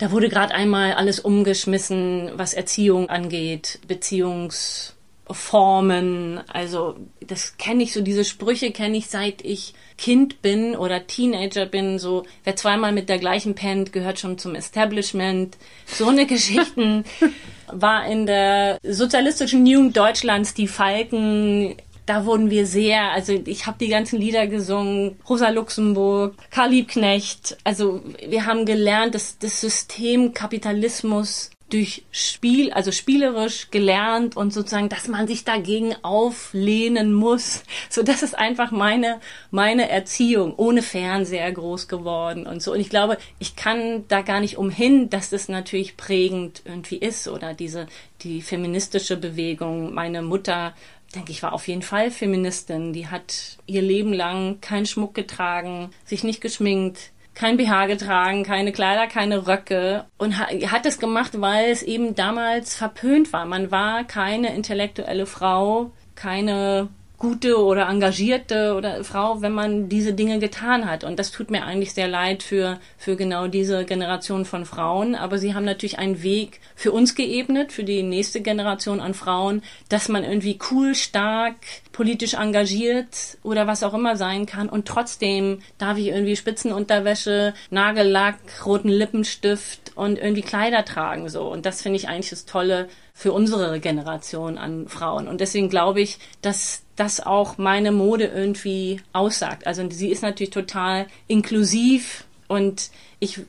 da 0.00 0.10
wurde 0.10 0.28
gerade 0.30 0.54
einmal 0.54 0.94
alles 0.94 1.20
umgeschmissen, 1.20 2.30
was 2.34 2.54
Erziehung 2.54 3.10
angeht, 3.10 3.78
Beziehungsformen. 3.86 6.40
Also 6.48 6.96
das 7.20 7.58
kenne 7.58 7.82
ich 7.82 7.92
so, 7.92 8.00
diese 8.00 8.24
Sprüche 8.24 8.70
kenne 8.72 8.96
ich 8.96 9.08
seit 9.08 9.44
ich 9.44 9.74
Kind 9.98 10.40
bin 10.40 10.74
oder 10.74 11.06
Teenager 11.06 11.66
bin. 11.66 11.98
So, 11.98 12.24
wer 12.44 12.56
zweimal 12.56 12.92
mit 12.92 13.10
der 13.10 13.18
gleichen 13.18 13.54
pennt, 13.54 13.92
gehört 13.92 14.18
schon 14.18 14.38
zum 14.38 14.54
Establishment. 14.54 15.58
So 15.84 16.08
eine 16.08 16.24
Geschichten 16.24 17.04
war 17.70 18.06
in 18.06 18.24
der 18.24 18.78
sozialistischen 18.82 19.66
Jugend 19.66 19.98
Deutschlands 19.98 20.54
die 20.54 20.66
Falken 20.66 21.76
da 22.10 22.26
wurden 22.26 22.50
wir 22.50 22.66
sehr, 22.66 23.12
also 23.12 23.32
ich 23.32 23.66
habe 23.66 23.78
die 23.78 23.86
ganzen 23.86 24.18
Lieder 24.18 24.48
gesungen, 24.48 25.16
Rosa 25.28 25.50
Luxemburg, 25.50 26.34
Karl 26.50 26.70
Liebknecht. 26.70 27.56
Also 27.62 28.02
wir 28.28 28.46
haben 28.46 28.66
gelernt, 28.66 29.14
dass 29.14 29.38
das 29.38 29.60
System 29.60 30.34
Kapitalismus 30.34 31.50
durch 31.68 32.02
Spiel, 32.10 32.72
also 32.72 32.90
spielerisch 32.90 33.70
gelernt 33.70 34.36
und 34.36 34.52
sozusagen, 34.52 34.88
dass 34.88 35.06
man 35.06 35.28
sich 35.28 35.44
dagegen 35.44 35.94
auflehnen 36.02 37.14
muss. 37.14 37.62
So, 37.88 38.02
das 38.02 38.22
ist 38.22 38.36
einfach 38.38 38.70
meine, 38.70 39.20
meine 39.50 39.88
Erziehung, 39.88 40.54
ohne 40.56 40.82
Fernseher 40.82 41.50
groß 41.50 41.88
geworden 41.88 42.46
und 42.46 42.62
so. 42.62 42.72
Und 42.72 42.80
ich 42.80 42.88
glaube, 42.88 43.18
ich 43.38 43.56
kann 43.56 44.04
da 44.08 44.22
gar 44.22 44.40
nicht 44.40 44.58
umhin, 44.58 45.10
dass 45.10 45.30
das 45.30 45.48
natürlich 45.48 45.96
prägend 45.96 46.62
irgendwie 46.64 46.96
ist 46.96 47.26
oder 47.26 47.52
diese, 47.52 47.86
die 48.22 48.42
feministische 48.42 49.16
Bewegung. 49.16 49.92
Meine 49.92 50.22
Mutter 50.22 50.74
denke 51.14 51.32
ich, 51.32 51.42
war 51.42 51.52
auf 51.52 51.68
jeden 51.68 51.82
Fall 51.82 52.10
Feministin. 52.10 52.92
Die 52.92 53.08
hat 53.08 53.58
ihr 53.66 53.82
Leben 53.82 54.12
lang 54.12 54.60
keinen 54.60 54.86
Schmuck 54.86 55.14
getragen, 55.14 55.90
sich 56.04 56.24
nicht 56.24 56.40
geschminkt, 56.40 57.10
kein 57.34 57.56
BH 57.56 57.86
getragen, 57.86 58.42
keine 58.42 58.72
Kleider, 58.72 59.06
keine 59.06 59.46
Röcke 59.46 60.04
und 60.18 60.38
hat 60.38 60.86
es 60.86 60.98
gemacht, 60.98 61.40
weil 61.40 61.70
es 61.70 61.82
eben 61.82 62.14
damals 62.14 62.74
verpönt 62.74 63.32
war. 63.32 63.46
Man 63.46 63.70
war 63.70 64.04
keine 64.04 64.54
intellektuelle 64.54 65.26
Frau, 65.26 65.92
keine 66.14 66.88
gute 67.20 67.62
oder 67.62 67.86
engagierte 67.88 68.74
oder 68.74 69.04
Frau, 69.04 69.42
wenn 69.42 69.52
man 69.52 69.90
diese 69.90 70.14
Dinge 70.14 70.38
getan 70.38 70.90
hat. 70.90 71.04
Und 71.04 71.18
das 71.18 71.30
tut 71.30 71.50
mir 71.50 71.64
eigentlich 71.64 71.92
sehr 71.92 72.08
leid 72.08 72.42
für, 72.42 72.80
für 72.96 73.14
genau 73.14 73.46
diese 73.46 73.84
Generation 73.84 74.46
von 74.46 74.64
Frauen. 74.64 75.14
Aber 75.14 75.36
sie 75.36 75.54
haben 75.54 75.66
natürlich 75.66 75.98
einen 75.98 76.22
Weg 76.22 76.60
für 76.74 76.92
uns 76.92 77.14
geebnet, 77.14 77.72
für 77.72 77.84
die 77.84 78.02
nächste 78.02 78.40
Generation 78.40 79.00
an 79.00 79.12
Frauen, 79.12 79.62
dass 79.90 80.08
man 80.08 80.24
irgendwie 80.24 80.58
cool, 80.70 80.94
stark, 80.94 81.56
politisch 81.92 82.34
engagiert 82.34 83.36
oder 83.42 83.66
was 83.66 83.82
auch 83.82 83.92
immer 83.92 84.16
sein 84.16 84.46
kann. 84.46 84.70
Und 84.70 84.88
trotzdem 84.88 85.60
darf 85.76 85.98
ich 85.98 86.06
irgendwie 86.06 86.36
Spitzenunterwäsche, 86.36 87.52
Nagellack, 87.68 88.38
roten 88.64 88.88
Lippenstift 88.88 89.92
und 89.94 90.18
irgendwie 90.18 90.40
Kleider 90.40 90.86
tragen, 90.86 91.28
so. 91.28 91.42
Und 91.42 91.66
das 91.66 91.82
finde 91.82 91.98
ich 91.98 92.08
eigentlich 92.08 92.30
das 92.30 92.46
Tolle 92.46 92.88
für 93.12 93.32
unsere 93.34 93.80
Generation 93.80 94.56
an 94.56 94.88
Frauen. 94.88 95.28
Und 95.28 95.42
deswegen 95.42 95.68
glaube 95.68 96.00
ich, 96.00 96.18
dass 96.40 96.84
das 97.00 97.20
auch 97.20 97.56
meine 97.56 97.92
Mode 97.92 98.26
irgendwie 98.26 99.00
aussagt. 99.12 99.66
Also 99.66 99.88
sie 99.90 100.10
ist 100.10 100.22
natürlich 100.22 100.50
total 100.50 101.06
inklusiv 101.26 102.24
und 102.46 102.90
ich 103.20 103.40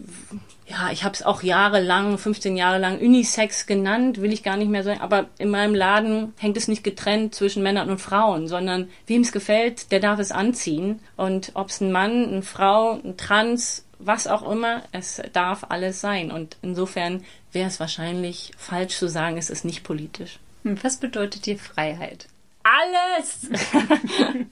ja, 0.67 0.89
ich 0.89 1.03
habe 1.03 1.13
es 1.13 1.23
auch 1.23 1.43
jahrelang, 1.43 2.17
15 2.17 2.55
Jahre 2.55 2.77
lang 2.77 2.99
Unisex 2.99 3.65
genannt, 3.65 4.21
will 4.21 4.31
ich 4.31 4.41
gar 4.41 4.55
nicht 4.55 4.69
mehr 4.71 4.83
sagen, 4.83 5.01
aber 5.01 5.25
in 5.37 5.49
meinem 5.49 5.75
Laden 5.75 6.33
hängt 6.37 6.55
es 6.55 6.69
nicht 6.69 6.83
getrennt 6.83 7.35
zwischen 7.35 7.61
Männern 7.61 7.89
und 7.89 7.99
Frauen, 7.99 8.47
sondern 8.47 8.87
wem 9.05 9.21
es 9.21 9.33
gefällt, 9.33 9.91
der 9.91 9.99
darf 9.99 10.19
es 10.19 10.31
anziehen 10.31 10.99
und 11.17 11.51
ob 11.55 11.69
es 11.69 11.81
ein 11.81 11.91
Mann, 11.91 12.25
eine 12.25 12.41
Frau, 12.41 13.01
ein 13.03 13.17
Trans, 13.17 13.85
was 13.99 14.27
auch 14.27 14.49
immer, 14.49 14.83
es 14.93 15.21
darf 15.33 15.65
alles 15.67 15.99
sein 15.99 16.31
und 16.31 16.55
insofern 16.61 17.25
wäre 17.51 17.67
es 17.67 17.81
wahrscheinlich 17.81 18.53
falsch 18.57 18.95
zu 18.95 19.09
sagen, 19.09 19.37
es 19.37 19.49
ist 19.49 19.65
nicht 19.65 19.83
politisch. 19.83 20.39
Was 20.63 20.97
bedeutet 20.97 21.47
dir 21.47 21.57
Freiheit? 21.57 22.27
Alles! 22.71 23.49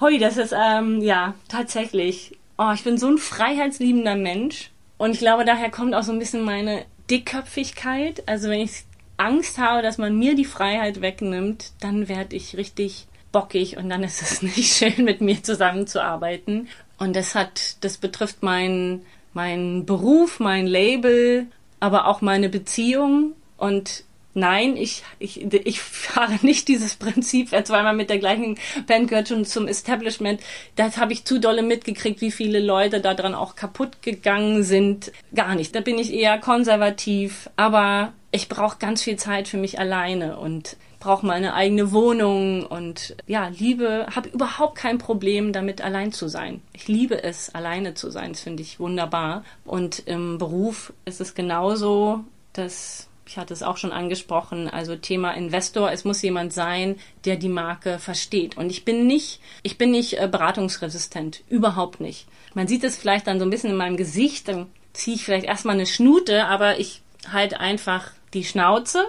Hui, 0.00 0.18
das 0.18 0.36
ist, 0.36 0.54
ähm, 0.54 1.00
ja, 1.00 1.34
tatsächlich. 1.48 2.38
Oh, 2.58 2.72
ich 2.74 2.84
bin 2.84 2.98
so 2.98 3.08
ein 3.08 3.18
freiheitsliebender 3.18 4.16
Mensch. 4.16 4.70
Und 4.98 5.12
ich 5.12 5.18
glaube, 5.18 5.44
daher 5.44 5.70
kommt 5.70 5.94
auch 5.94 6.02
so 6.02 6.12
ein 6.12 6.18
bisschen 6.18 6.44
meine 6.44 6.84
Dickköpfigkeit. 7.10 8.22
Also 8.28 8.50
wenn 8.50 8.60
ich 8.60 8.84
Angst 9.16 9.58
habe, 9.58 9.82
dass 9.82 9.96
man 9.98 10.18
mir 10.18 10.34
die 10.34 10.44
Freiheit 10.44 11.00
wegnimmt, 11.00 11.72
dann 11.80 12.08
werde 12.08 12.36
ich 12.36 12.56
richtig 12.56 13.06
bockig 13.32 13.76
und 13.76 13.88
dann 13.88 14.02
ist 14.02 14.20
es 14.20 14.42
nicht 14.56 14.74
schön, 14.74 15.04
mit 15.04 15.20
mir 15.20 15.42
zusammenzuarbeiten. 15.42 16.68
Und 16.98 17.16
das 17.16 17.34
hat, 17.34 17.82
das 17.82 17.96
betrifft 17.96 18.42
meinen, 18.42 19.04
meinen 19.32 19.86
Beruf, 19.86 20.40
mein 20.40 20.66
Label, 20.66 21.46
aber 21.80 22.06
auch 22.06 22.20
meine 22.20 22.48
Beziehung. 22.48 23.32
Und 23.56 24.04
nein, 24.36 24.76
ich, 24.76 25.02
ich, 25.18 25.42
ich 25.52 25.80
fahre 25.80 26.38
nicht 26.42 26.68
dieses 26.68 26.94
Prinzip, 26.96 27.52
wer 27.52 27.64
zweimal 27.64 27.94
mit 27.94 28.10
der 28.10 28.18
gleichen 28.18 28.58
Band 28.86 29.08
gehört 29.08 29.28
schon 29.28 29.44
zum 29.44 29.66
Establishment. 29.66 30.40
Das 30.76 30.98
habe 30.98 31.12
ich 31.12 31.24
zu 31.24 31.40
dolle 31.40 31.62
mitgekriegt, 31.62 32.20
wie 32.20 32.30
viele 32.30 32.60
Leute 32.60 33.00
daran 33.00 33.34
auch 33.34 33.56
kaputt 33.56 34.02
gegangen 34.02 34.62
sind. 34.62 35.12
Gar 35.34 35.54
nicht. 35.54 35.74
Da 35.74 35.80
bin 35.80 35.98
ich 35.98 36.12
eher 36.12 36.38
konservativ, 36.38 37.50
aber 37.56 38.12
ich 38.30 38.48
brauche 38.48 38.78
ganz 38.78 39.02
viel 39.02 39.16
Zeit 39.16 39.48
für 39.48 39.56
mich 39.56 39.78
alleine 39.78 40.36
und 40.36 40.76
brauche 41.00 41.24
meine 41.24 41.54
eigene 41.54 41.92
Wohnung 41.92 42.66
und 42.66 43.16
ja, 43.26 43.48
liebe, 43.48 44.06
habe 44.14 44.28
überhaupt 44.28 44.76
kein 44.76 44.98
Problem 44.98 45.52
damit 45.52 45.80
allein 45.80 46.12
zu 46.12 46.28
sein. 46.28 46.60
Ich 46.72 46.88
liebe 46.88 47.22
es, 47.22 47.54
alleine 47.54 47.94
zu 47.94 48.10
sein. 48.10 48.32
Das 48.32 48.40
finde 48.40 48.62
ich 48.62 48.80
wunderbar. 48.80 49.44
Und 49.64 50.00
im 50.00 50.38
Beruf 50.38 50.92
ist 51.04 51.20
es 51.20 51.34
genauso, 51.34 52.24
dass 52.52 53.08
ich 53.26 53.38
hatte 53.38 53.52
es 53.52 53.62
auch 53.62 53.76
schon 53.76 53.92
angesprochen, 53.92 54.68
also 54.68 54.96
Thema 54.96 55.32
Investor, 55.32 55.90
es 55.90 56.04
muss 56.04 56.22
jemand 56.22 56.52
sein, 56.52 56.96
der 57.24 57.36
die 57.36 57.48
Marke 57.48 57.98
versteht. 57.98 58.56
Und 58.56 58.70
ich 58.70 58.84
bin 58.84 59.06
nicht, 59.06 59.40
ich 59.62 59.78
bin 59.78 59.90
nicht 59.90 60.20
äh, 60.20 60.28
beratungsresistent, 60.30 61.42
überhaupt 61.48 62.00
nicht. 62.00 62.26
Man 62.54 62.68
sieht 62.68 62.84
es 62.84 62.96
vielleicht 62.96 63.26
dann 63.26 63.38
so 63.38 63.44
ein 63.44 63.50
bisschen 63.50 63.70
in 63.70 63.76
meinem 63.76 63.96
Gesicht, 63.96 64.48
dann 64.48 64.66
ziehe 64.92 65.16
ich 65.16 65.24
vielleicht 65.24 65.46
erstmal 65.46 65.74
eine 65.74 65.86
Schnute, 65.86 66.46
aber 66.46 66.78
ich 66.78 67.02
halte 67.30 67.60
einfach 67.60 68.12
die 68.32 68.44
Schnauze 68.44 69.04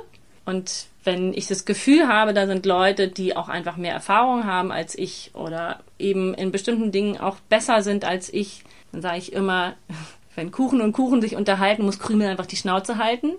und 0.45 0.88
wenn 1.03 1.34
ich 1.34 1.47
das 1.47 1.65
Gefühl 1.65 2.08
habe, 2.10 2.34
da 2.34 2.47
sind 2.47 2.65
Leute, 2.65 3.08
die 3.08 3.36
auch 3.36 3.47
einfach 3.47 3.77
mehr 3.77 3.93
Erfahrung 3.93 4.45
haben 4.45 4.73
als 4.73 4.97
ich 4.97 5.32
oder 5.34 5.80
eben 5.97 6.34
in 6.34 6.51
bestimmten 6.51 6.91
Dingen 6.91 7.17
auch 7.17 7.38
besser 7.47 7.82
sind 7.82 8.03
als 8.03 8.34
ich, 8.34 8.63
dann 8.91 9.01
sage 9.01 9.17
ich 9.17 9.32
immer, 9.32 9.75
wenn 10.38 10.52
Kuchen 10.52 10.82
und 10.82 10.93
Kuchen 10.93 11.19
sich 11.19 11.36
unterhalten, 11.36 11.84
muss 11.84 12.00
Krümel 12.00 12.28
einfach 12.28 12.45
die 12.45 12.56
Schnauze 12.56 13.00
halten. 13.00 13.32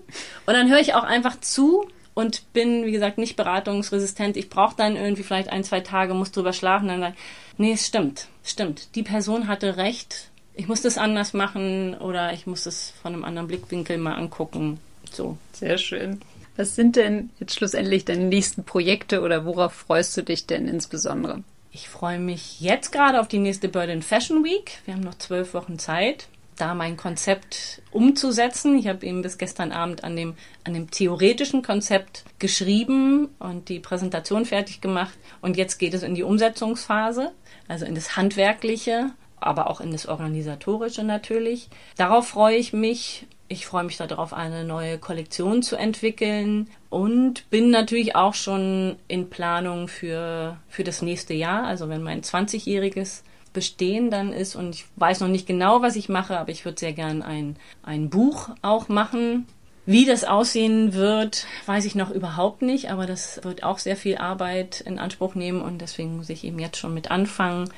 Und 0.45 0.53
dann 0.53 0.69
höre 0.69 0.81
ich 0.81 0.93
auch 0.93 1.03
einfach 1.03 1.39
zu 1.39 1.87
und 2.13 2.51
bin, 2.51 2.85
wie 2.85 2.91
gesagt, 2.91 3.17
nicht 3.17 3.37
beratungsresistent. 3.37 4.35
Ich 4.35 4.49
brauche 4.49 4.75
dann 4.75 4.97
irgendwie 4.97 5.23
vielleicht 5.23 5.49
ein, 5.49 5.63
zwei 5.63 5.79
Tage, 5.79 6.13
muss 6.13 6.33
drüber 6.33 6.51
schlafen. 6.51 6.89
Dann 6.89 6.99
sage 6.99 7.13
ich, 7.15 7.57
nee, 7.57 7.71
es 7.71 7.87
stimmt, 7.87 8.27
stimmt. 8.43 8.93
Die 8.95 9.03
Person 9.03 9.47
hatte 9.47 9.77
recht. 9.77 10.29
Ich 10.53 10.67
muss 10.67 10.81
das 10.81 10.97
anders 10.97 11.31
machen 11.31 11.95
oder 11.95 12.33
ich 12.33 12.45
muss 12.45 12.65
das 12.65 12.91
von 13.01 13.13
einem 13.13 13.23
anderen 13.23 13.47
Blickwinkel 13.47 13.97
mal 13.97 14.15
angucken. 14.15 14.81
So. 15.09 15.37
Sehr 15.53 15.77
schön. 15.77 16.19
Was 16.57 16.75
sind 16.75 16.97
denn 16.97 17.29
jetzt 17.39 17.55
schlussendlich 17.55 18.03
deine 18.03 18.25
nächsten 18.25 18.65
Projekte 18.65 19.21
oder 19.21 19.45
worauf 19.45 19.71
freust 19.71 20.17
du 20.17 20.21
dich 20.21 20.45
denn 20.45 20.67
insbesondere? 20.67 21.43
Ich 21.71 21.87
freue 21.87 22.19
mich 22.19 22.59
jetzt 22.59 22.91
gerade 22.91 23.21
auf 23.21 23.29
die 23.29 23.37
nächste 23.37 23.69
Berlin 23.69 24.01
Fashion 24.01 24.43
Week. 24.43 24.79
Wir 24.83 24.95
haben 24.95 25.03
noch 25.03 25.17
zwölf 25.17 25.53
Wochen 25.53 25.79
Zeit 25.79 26.27
da 26.59 26.73
mein 26.73 26.97
Konzept 26.97 27.81
umzusetzen. 27.91 28.77
Ich 28.77 28.87
habe 28.87 29.05
eben 29.05 29.21
bis 29.21 29.37
gestern 29.37 29.71
Abend 29.71 30.03
an 30.03 30.15
dem, 30.15 30.35
an 30.63 30.73
dem 30.73 30.91
theoretischen 30.91 31.61
Konzept 31.61 32.25
geschrieben 32.37 33.29
und 33.39 33.69
die 33.69 33.79
Präsentation 33.79 34.45
fertig 34.45 34.81
gemacht. 34.81 35.17
Und 35.41 35.57
jetzt 35.57 35.77
geht 35.77 35.93
es 35.93 36.03
in 36.03 36.15
die 36.15 36.23
Umsetzungsphase, 36.23 37.31
also 37.67 37.85
in 37.85 37.95
das 37.95 38.15
Handwerkliche, 38.15 39.11
aber 39.39 39.69
auch 39.69 39.81
in 39.81 39.91
das 39.91 40.05
Organisatorische 40.07 41.03
natürlich. 41.03 41.69
Darauf 41.97 42.27
freue 42.27 42.57
ich 42.57 42.73
mich. 42.73 43.27
Ich 43.47 43.65
freue 43.65 43.83
mich 43.83 43.97
darauf, 43.97 44.31
eine 44.31 44.63
neue 44.63 44.99
Kollektion 44.99 45.63
zu 45.63 45.75
entwickeln 45.75 46.69
und 46.89 47.49
bin 47.49 47.71
natürlich 47.71 48.15
auch 48.15 48.35
schon 48.35 48.97
in 49.07 49.31
Planung 49.31 49.87
für, 49.87 50.57
für 50.67 50.83
das 50.83 51.01
nächste 51.01 51.33
Jahr. 51.33 51.63
Also 51.63 51.89
wenn 51.89 52.03
mein 52.03 52.21
20-jähriges 52.21 53.23
Bestehen 53.53 54.11
dann 54.11 54.31
ist 54.31 54.55
und 54.55 54.75
ich 54.75 54.85
weiß 54.95 55.21
noch 55.21 55.27
nicht 55.27 55.47
genau, 55.47 55.81
was 55.81 55.95
ich 55.95 56.09
mache, 56.09 56.37
aber 56.37 56.51
ich 56.51 56.65
würde 56.65 56.79
sehr 56.79 56.93
gern 56.93 57.21
ein, 57.21 57.55
ein 57.83 58.09
Buch 58.09 58.49
auch 58.61 58.89
machen. 58.89 59.47
Wie 59.85 60.05
das 60.05 60.23
aussehen 60.23 60.93
wird, 60.93 61.47
weiß 61.65 61.85
ich 61.85 61.95
noch 61.95 62.11
überhaupt 62.11 62.61
nicht, 62.61 62.91
aber 62.91 63.07
das 63.07 63.43
wird 63.43 63.63
auch 63.63 63.79
sehr 63.79 63.95
viel 63.95 64.17
Arbeit 64.17 64.81
in 64.81 64.99
Anspruch 64.99 65.33
nehmen 65.33 65.61
und 65.61 65.79
deswegen 65.79 66.17
muss 66.17 66.29
ich 66.29 66.43
eben 66.43 66.59
jetzt 66.59 66.77
schon 66.77 66.93
mit 66.93 67.09
anfangen. 67.09 67.71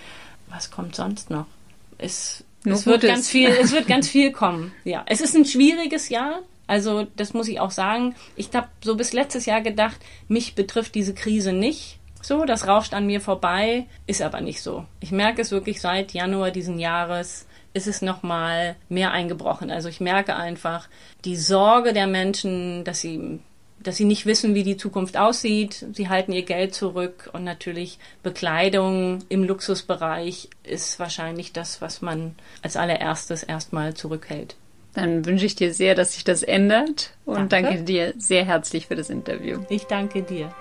Was 0.49 0.71
kommt 0.71 0.93
sonst 0.95 1.29
noch? 1.29 1.45
Es, 1.97 2.43
es 2.65 2.85
wird 2.85 3.03
ganz 3.03 3.29
viel, 3.29 3.47
es 3.47 3.71
wird 3.71 3.87
ganz 3.87 4.09
viel 4.09 4.33
kommen. 4.33 4.73
Ja, 4.83 5.05
es 5.07 5.21
ist 5.21 5.37
ein 5.37 5.45
schwieriges 5.45 6.09
Jahr. 6.09 6.39
Also, 6.67 7.07
das 7.15 7.33
muss 7.33 7.47
ich 7.47 7.61
auch 7.61 7.71
sagen. 7.71 8.15
Ich 8.35 8.49
habe 8.53 8.67
so 8.83 8.95
bis 8.95 9.13
letztes 9.13 9.45
Jahr 9.45 9.61
gedacht, 9.61 9.97
mich 10.27 10.53
betrifft 10.55 10.95
diese 10.95 11.13
Krise 11.13 11.53
nicht 11.53 12.00
so, 12.23 12.45
das 12.45 12.67
rauscht 12.67 12.93
an 12.93 13.05
mir 13.05 13.21
vorbei, 13.21 13.87
ist 14.07 14.21
aber 14.21 14.41
nicht 14.41 14.61
so. 14.61 14.85
Ich 14.99 15.11
merke 15.11 15.41
es 15.41 15.51
wirklich 15.51 15.81
seit 15.81 16.13
Januar 16.13 16.51
diesen 16.51 16.79
Jahres, 16.79 17.47
ist 17.73 17.87
es 17.87 18.01
nochmal 18.01 18.75
mehr 18.89 19.11
eingebrochen. 19.11 19.71
Also 19.71 19.89
ich 19.89 20.01
merke 20.01 20.35
einfach 20.35 20.87
die 21.25 21.35
Sorge 21.35 21.93
der 21.93 22.07
Menschen, 22.07 22.83
dass 22.83 23.01
sie 23.01 23.39
dass 23.83 23.97
sie 23.97 24.05
nicht 24.05 24.27
wissen, 24.27 24.53
wie 24.53 24.63
die 24.63 24.77
Zukunft 24.77 25.17
aussieht. 25.17 25.87
Sie 25.93 26.07
halten 26.07 26.31
ihr 26.31 26.43
Geld 26.43 26.75
zurück 26.75 27.29
und 27.33 27.43
natürlich 27.43 27.97
Bekleidung 28.21 29.19
im 29.29 29.43
Luxusbereich 29.43 30.49
ist 30.63 30.99
wahrscheinlich 30.99 31.51
das, 31.51 31.81
was 31.81 32.01
man 32.01 32.35
als 32.61 32.77
allererstes 32.77 33.43
erstmal 33.43 33.95
zurückhält. 33.95 34.55
Dann 34.93 35.25
wünsche 35.25 35.45
ich 35.45 35.55
dir 35.55 35.73
sehr, 35.73 35.95
dass 35.95 36.13
sich 36.13 36.23
das 36.23 36.43
ändert 36.43 37.11
und 37.25 37.53
danke, 37.53 37.69
danke 37.69 37.83
dir 37.83 38.13
sehr 38.17 38.45
herzlich 38.45 38.87
für 38.87 38.95
das 38.95 39.09
Interview. 39.09 39.59
Ich 39.69 39.85
danke 39.85 40.21
dir. 40.21 40.53